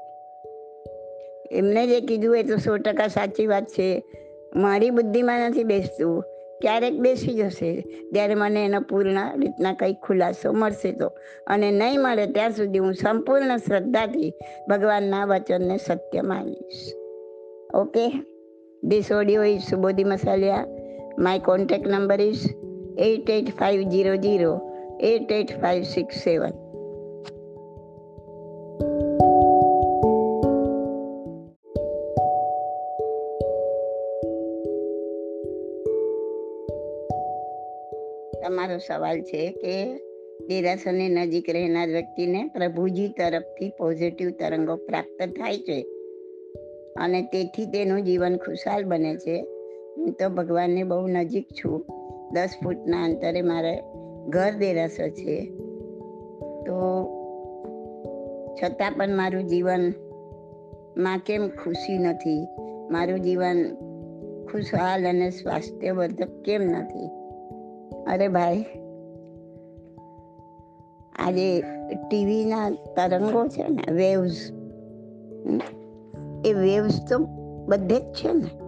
એમને 1.51 1.87
જે 1.87 2.01
કીધું 2.01 2.37
એ 2.37 2.43
તો 2.43 2.55
સો 2.55 2.77
ટકા 2.77 3.07
સાચી 3.07 3.47
વાત 3.47 3.65
છે. 3.65 4.03
મારી 4.55 4.89
બુદ્ધિમાં 4.89 5.39
નથી 5.39 5.63
બેસતું. 5.63 6.23
ક્યારેક 6.61 6.93
બેસી 6.93 7.33
જશે. 7.33 7.81
ત્યારે 8.13 8.35
મને 8.35 8.65
એનો 8.65 8.81
પૂર્ણ 8.81 9.39
રીતના 9.39 9.73
કંઈક 9.73 9.97
ખુલાસો 10.03 10.53
મળશે 10.53 10.91
તો. 10.91 11.07
અને 11.47 11.71
નહીં 11.71 12.01
મળે 12.01 12.27
ત્યાં 12.27 12.51
સુધી 12.51 12.79
હું 12.79 12.93
સંપૂર્ણ 12.93 13.57
શ્રદ્ધાથી 13.57 14.33
ભગવાનના 14.69 15.25
વચનને 15.25 15.77
સત્ય 15.77 16.21
માનીશ. 16.21 16.93
Okay? 17.73 18.09
This 18.83 19.11
audio 19.11 19.43
is 19.43 19.61
Subodhi 19.61 20.03
Masaliya 20.03 20.65
my 21.19 21.39
contact 21.39 21.87
number 21.87 22.21
is 22.21 22.49
eight 22.97 23.29
eight 23.29 23.49
five 23.55 23.81
zero 23.81 24.15
zero 24.15 24.61
eight 25.01 25.31
eight 25.31 25.61
five 25.61 25.83
six 25.83 26.15
seven 26.23 26.66
તમારો 38.57 38.77
સવાલ 38.77 39.21
છે 39.21 39.51
કે 39.51 39.97
દેરાસરની 40.47 41.09
નજીક 41.09 41.49
રહેનાર 41.49 41.87
વ્યક્તિને 41.87 42.43
પ્રભુજી 42.43 43.07
તરફથી 43.07 43.69
પોઝિટિવ 43.69 44.29
તરંગો 44.29 44.75
પ્રાપ્ત 44.75 45.29
થાય 45.29 45.57
છે 45.57 45.81
અને 46.99 47.21
તેથી 47.21 47.65
તેનું 47.65 48.01
જીવન 48.01 48.37
ખુશાલ 48.37 48.83
બને 48.83 49.15
છે. 49.15 49.41
હું 49.97 50.11
તો 50.11 50.29
ભગવાનને 50.29 50.83
બહુ 50.83 51.07
નજીક 51.07 51.47
છું. 51.47 51.85
દસ 52.33 52.49
ફૂટના 52.63 53.03
અંતરે 53.03 53.41
મારે 53.41 53.83
ઘર 54.29 54.51
દેરાસર 54.51 55.09
છે. 55.09 55.45
તો 56.65 57.05
છતાં 58.63 58.91
પણ 58.91 59.15
મારું 59.15 59.43
જીવનમાં 59.43 61.17
કેમ 61.17 61.47
ખુશી 61.47 61.97
નથી? 61.97 62.47
મારું 62.91 63.19
જીવન 63.19 63.75
ખુશહાલ 64.51 65.07
અને 65.07 65.29
સ્વાસ્થ્યવર્ધક 65.29 66.41
કેમ 66.41 66.61
નથી? 66.61 67.16
અરે 68.07 68.27
ભાઈ. 68.27 68.65
આજે 71.15 71.61
ટીવીના 72.09 72.69
તરંગો 72.69 73.47
છે 73.47 73.67
ને 73.67 73.93
વેવ્સ 73.93 74.51
એ 76.45 76.53
વેવ્સ 76.53 76.99
તો 77.09 77.17
બધે 77.67 77.99
જ 77.99 78.03
છે 78.03 78.33
ને. 78.33 78.67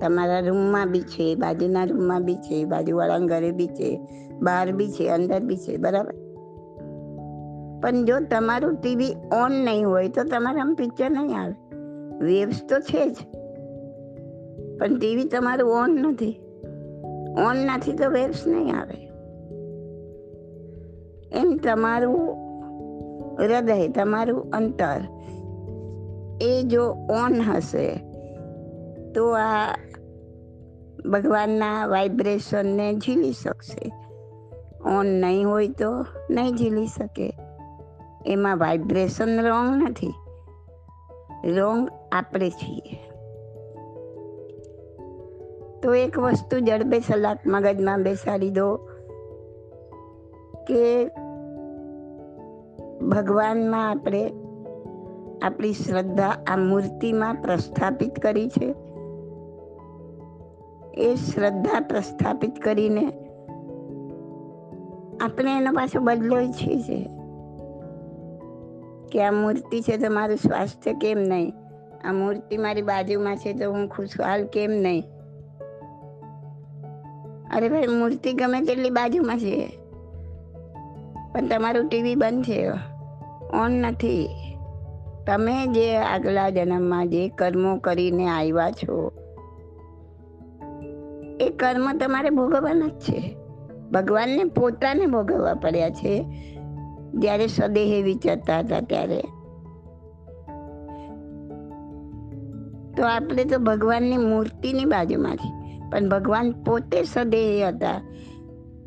તમારા 0.00 0.40
રૂમમાં 0.40 0.92
બી 0.92 1.00
છે 1.00 1.34
બાજુના 1.34 1.84
રૂમમાં 1.84 2.24
બી 2.24 2.34
છે 2.34 2.64
બાજુવાળાના 2.64 3.26
ઘરે 3.26 3.50
બી 3.50 3.66
છે, 3.66 4.00
બહાર 4.42 4.72
બી 4.72 4.88
છે, 4.88 5.08
અંદર 5.08 5.40
બી 5.40 5.56
છે, 5.56 5.76
બરાબર? 5.76 6.14
પણ 7.80 8.04
જો 8.04 8.14
તમારું 8.30 8.74
ટીવી 8.74 9.16
ઓન 9.32 9.52
નહીં 9.52 9.88
હોય 9.88 10.08
તો 10.08 10.24
તમારામાં 10.24 10.74
પિક્ચર 10.74 11.10
નહીં 11.10 11.40
આવે. 11.40 11.76
વેવ્સ 12.24 12.64
તો 12.68 12.80
છે 12.80 13.10
જ. 13.10 13.16
પણ 14.78 14.98
ટીવી 14.98 15.24
તમારું 15.24 15.70
ઓન 15.70 15.90
નથી. 15.90 16.43
ઓન 17.38 17.56
નથી 17.56 17.92
તો 17.92 18.10
વેવ્સ 18.10 18.46
નહીં 18.46 18.80
આવે. 18.80 19.04
એમ 21.40 21.56
તમારું 21.56 22.44
હૃદય, 23.38 23.88
તમારું 23.88 24.50
અંતર, 24.50 25.00
એ 26.40 26.62
જો 26.62 26.90
ઓન 26.90 27.34
હશે, 27.40 27.94
તો 29.12 29.30
આ 29.30 29.74
ભગવાનના 31.10 31.86
વાઇબ્રેશનને 31.86 32.94
ઝીલી 32.94 33.32
શકશે. 33.32 33.92
ઓન 34.84 35.06
નહીં 35.06 35.48
હોય 35.48 35.68
તો 35.68 36.06
નહીં 36.30 36.56
ઝીલી 36.56 36.86
શકે. 36.86 37.36
એમાં 38.26 38.58
વાઇબ્રેશન 38.58 39.40
રોંગ 39.40 39.82
નથી. 39.82 40.14
રોંગ 41.54 41.88
આપણે 42.12 42.50
છીએ. 42.50 43.13
તો 45.84 45.94
એક 45.94 46.18
વસ્તુ 46.18 46.58
જડબે 46.58 47.00
સલાક 47.00 47.38
મગજમાં 47.46 48.02
બેસાડી 48.02 48.50
દો 48.50 48.76
કે 50.68 51.06
ભગવાનમાં 53.08 53.90
આપણે 53.90 54.32
આપણી 55.42 55.72
શ્રદ્ધા 55.72 56.36
આ 56.46 56.56
મૂર્તિમાં 56.56 57.34
પ્રસ્થાપિત 57.34 58.18
કરી 58.18 58.48
છે. 58.48 58.74
એ 61.02 61.14
શ્રદ્ધા 61.14 61.80
પ્રસ્થાપિત 61.80 62.58
કરીને 62.58 63.06
આપણે 65.20 65.56
એનો 65.56 65.72
પાછો 65.72 66.00
બદલો 66.00 66.40
ઈચ્છીએ 66.40 66.78
છીએ 66.78 67.08
કે 69.12 69.24
આ 69.24 69.30
મૂર્તિ 69.30 69.80
છે 69.80 69.96
તો 69.96 70.12
મારું 70.12 70.36
સ્વાસ્થ્ય 70.36 70.92
કેમ 70.92 71.18
નહીં? 71.18 71.52
આ 72.04 72.12
મૂર્તિ 72.12 72.56
મારી 72.56 72.82
બાજુમાં 72.82 73.36
છે 73.36 73.52
તો 73.52 73.70
હું 73.70 73.88
ખુશહાલ 73.88 74.46
કેમ 74.46 74.70
નહીં? 74.70 75.13
અરે 77.54 77.68
ભાઈ, 77.68 77.86
મૂર્તિ 77.86 78.32
ગમે 78.32 78.60
તેટલી 78.60 78.90
બાજુમાં 78.90 79.38
છે. 79.38 79.78
પણ 81.32 81.48
તમારું 81.48 81.88
ટીવી 81.88 82.14
બંધ 82.14 82.44
છે. 82.44 82.70
ઓન 83.54 83.72
નથી. 83.72 84.28
તમે 85.26 85.66
જે 85.66 85.96
આગલા 85.96 86.50
જન્મમાં 86.50 87.08
જે 87.08 87.28
કર્મો 87.28 87.76
કરીને 87.76 88.28
આવ્યા 88.28 88.70
છો, 88.70 89.12
એ 91.40 91.48
કર્મ 91.50 91.98
તમારે 91.98 92.30
ભોગવવાના 92.30 92.86
જ 92.86 92.98
છે. 92.98 93.36
ભગવાનને 93.92 94.44
પોતાને 94.44 95.06
ભોગવવા 95.06 95.54
પડ્યા 95.54 95.90
છે. 95.90 96.24
જ્યારે 97.14 97.46
સદેહે 97.46 98.02
વિચારતા 98.02 98.58
હતા 98.58 98.80
ત્યારે. 98.80 99.22
તો 102.96 103.04
આપણે 103.04 103.44
તો 103.44 103.58
ભગવાનની 103.58 104.16
મૂર્તિની 104.16 104.84
બાજુમાંથી 104.84 105.63
પણ 105.92 106.08
ભગવાન 106.08 106.52
પોતે 106.52 107.02
સદેહ 107.02 107.68
હતા. 107.68 108.00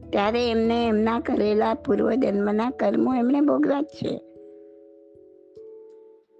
ત્યારે 0.10 0.52
એમને 0.52 0.88
એમના 0.88 1.20
કરેલા 1.20 1.74
પૂર્વજન્મના 1.74 2.70
કર્મો 2.70 3.16
એમણે 3.16 3.42
ભોગવ્યા 3.42 3.82
જ 3.82 3.86
છે. 3.86 4.22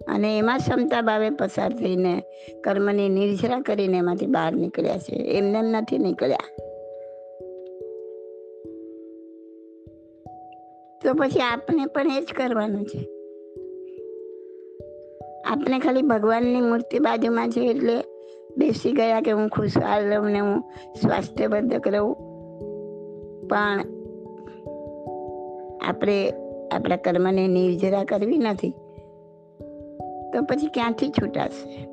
અને 0.08 0.38
એમાં 0.38 0.58
ક્ષમતા 0.58 1.02
ભાવે 1.02 1.30
પસાર 1.30 1.72
થઈને 1.72 2.22
કર્મની 2.64 3.08
નિર્જરા 3.08 3.60
કરીને 3.60 3.98
એમાંથી 3.98 4.26
બહાર 4.26 4.52
નીકળ્યા 4.52 4.98
છે. 4.98 5.14
એમને 5.14 5.58
એમ 5.58 5.64
નથી 5.64 5.98
નીકળ્યા. 5.98 6.56
તો 11.04 11.14
પછી 11.14 11.40
આપણે 11.40 11.86
પણ 11.86 12.06
એ 12.06 12.20
જ 12.20 12.26
કરવાનું 12.36 12.84
છે. 12.84 13.08
આપણે 15.46 15.78
ખાલી 15.78 16.02
ભગવાનની 16.02 16.60
મૂર્તિ 16.60 16.98
બાજુમાં 16.98 17.50
છે 17.50 17.60
એટલે 17.60 18.02
બેસી 18.58 18.92
ગયા 18.92 19.20
કે 19.20 19.30
હું 19.30 19.48
ખુશહાલ 19.48 20.04
રહું 20.04 20.30
ને 20.30 20.38
હું 20.38 20.60
સ્વાસ્થ્યબદ્ધક 21.00 21.88
રહું. 21.88 22.14
પણ 23.48 23.84
આપણે 25.88 26.32
આપણા 26.72 26.96
કર્મને 26.96 27.48
નિર્જરા 27.48 28.04
કરવી 28.04 28.38
નથી. 28.38 28.70
તો 30.32 30.42
પછી 30.42 30.66
ક્યાંથી 30.66 31.08
છૂટાશે? 31.08 31.88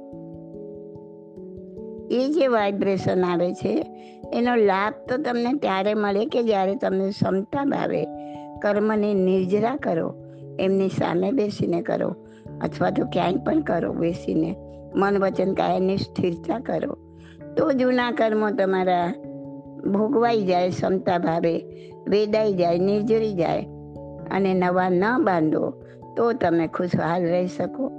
એ 2.11 2.27
જે 2.27 2.47
વાઇબ્રેશન 2.47 3.23
આવે 3.25 3.53
છે, 3.53 3.85
એનો 4.33 4.55
લાભ 4.55 4.93
તો 5.09 5.17
તમને 5.17 5.53
ત્યારે 5.53 5.93
મળે 5.93 6.25
કે 6.25 6.43
જ્યારે 6.43 6.75
તમને 6.75 7.09
ક્ષમતા 7.09 7.65
ભાવે. 7.65 8.05
કર્મને 8.61 9.13
નિર્જરા 9.13 9.75
કરો, 9.75 10.15
એમની 10.59 10.89
સામે 10.89 11.31
બેસીને 11.31 11.81
કરો, 11.81 12.15
અથવા 12.61 12.89
તો 12.89 13.05
ક્યાંય 13.05 13.35
પણ 13.35 13.61
કરો 13.61 13.93
બેસીને. 13.93 14.55
મન 14.95 15.17
વચન 15.17 15.53
કાયની 15.53 15.97
સ્થિરતા 15.97 16.59
કરો. 16.59 16.97
તો 17.57 17.71
જૂના 17.71 18.11
કર્મો 18.11 18.49
તમારા 18.49 19.13
ભોગવાઈ 19.93 20.43
જાય, 20.43 20.69
ક્ષમતા 20.69 21.17
ભાવે, 21.17 21.59
વેદાઈ 22.07 22.53
જાય, 22.53 22.79
નિર્જરી 22.79 23.33
જાય 23.33 23.65
અને 24.31 24.53
નવા 24.53 24.89
ન 24.89 25.03
બાંધો, 25.23 25.83
તો 26.17 26.33
તમે 26.33 26.67
ખુશહાલ 26.67 27.23
રહી 27.23 27.47
શકો. 27.47 27.91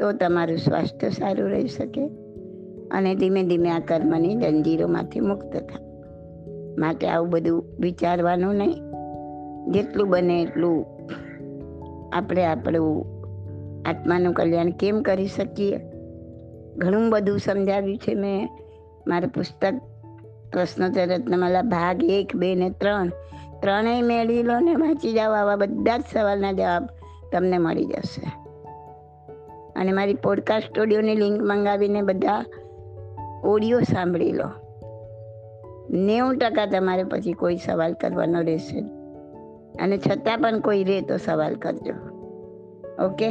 તો 0.00 0.12
તમારું 0.12 0.58
સ્વાસ્થ્ય 0.58 1.10
સારું 1.10 1.50
રહી 1.50 1.66
શકે 1.66 2.06
અને 2.90 3.14
ધીમે 3.14 3.42
ધીમે 3.42 3.70
આ 3.70 3.78
કર્મની 3.78 4.34
જંજીરોમાંથી 4.34 5.20
મુક્ત 5.20 5.56
થાય 5.56 5.86
માટે 6.78 7.06
આવું 7.08 7.30
બધું 7.30 7.64
વિચારવાનું 7.80 8.54
નહીં. 8.54 8.74
જેટલું 9.72 10.08
બને 10.08 10.42
એટલું 10.42 10.86
આપણે 12.12 12.44
આપણું 12.44 13.06
આત્માનું 13.88 14.34
કલ્યાણ 14.34 14.70
કેમ 14.70 15.02
કરી 15.02 15.26
શકીએ? 15.26 15.95
ઘણું 16.78 17.10
બધું 17.10 17.38
સમજાવ્યું 17.38 17.98
છે 17.98 18.14
મેં. 18.14 18.48
મારું 19.06 19.30
પુસ્તક 19.30 19.74
પ્રશ્નોત્તર 20.52 21.06
રત્નમાલા 21.06 21.62
ભાગ 21.62 22.04
એક, 22.04 22.36
બે 22.36 22.54
ને 22.54 22.70
ત્રણ. 22.70 23.08
ત્રણેય 23.60 24.02
મેળવી 24.02 24.42
લો 24.42 24.60
ને 24.60 24.74
વાંચી 24.74 25.12
જાઓ, 25.12 25.32
આવા 25.32 25.56
બધા 25.56 25.98
જ 25.98 26.02
સવાલના 26.12 26.52
જવાબ 26.52 26.88
તમને 27.32 27.58
મળી 27.58 27.84
જશે. 27.84 28.32
અને 29.76 29.92
મારી 29.92 30.14
પોડકાસ્ટ 30.14 30.68
સ્ટુડિયોની 30.68 31.14
લિંક 31.14 31.42
મંગાવીને 31.42 32.02
બધા 32.02 32.44
ઓડિયો 33.44 33.80
સાંભળી 33.80 34.32
લો 34.32 34.48
નેવું 35.90 36.36
ટકા 36.36 36.66
તમારે 36.66 37.04
પછી 37.04 37.32
કોઈ 37.32 37.56
સવાલ 37.56 37.92
કરવાનો 37.92 38.40
રહેશે. 38.40 38.78
અને 39.82 39.98
છતાં 39.98 40.38
પણ 40.38 40.60
કોઈ 40.60 40.84
રહે 40.84 41.00
તો 41.00 41.16
સવાલ 41.16 41.54
કરજો. 41.54 41.92
ઓકે 43.04 43.28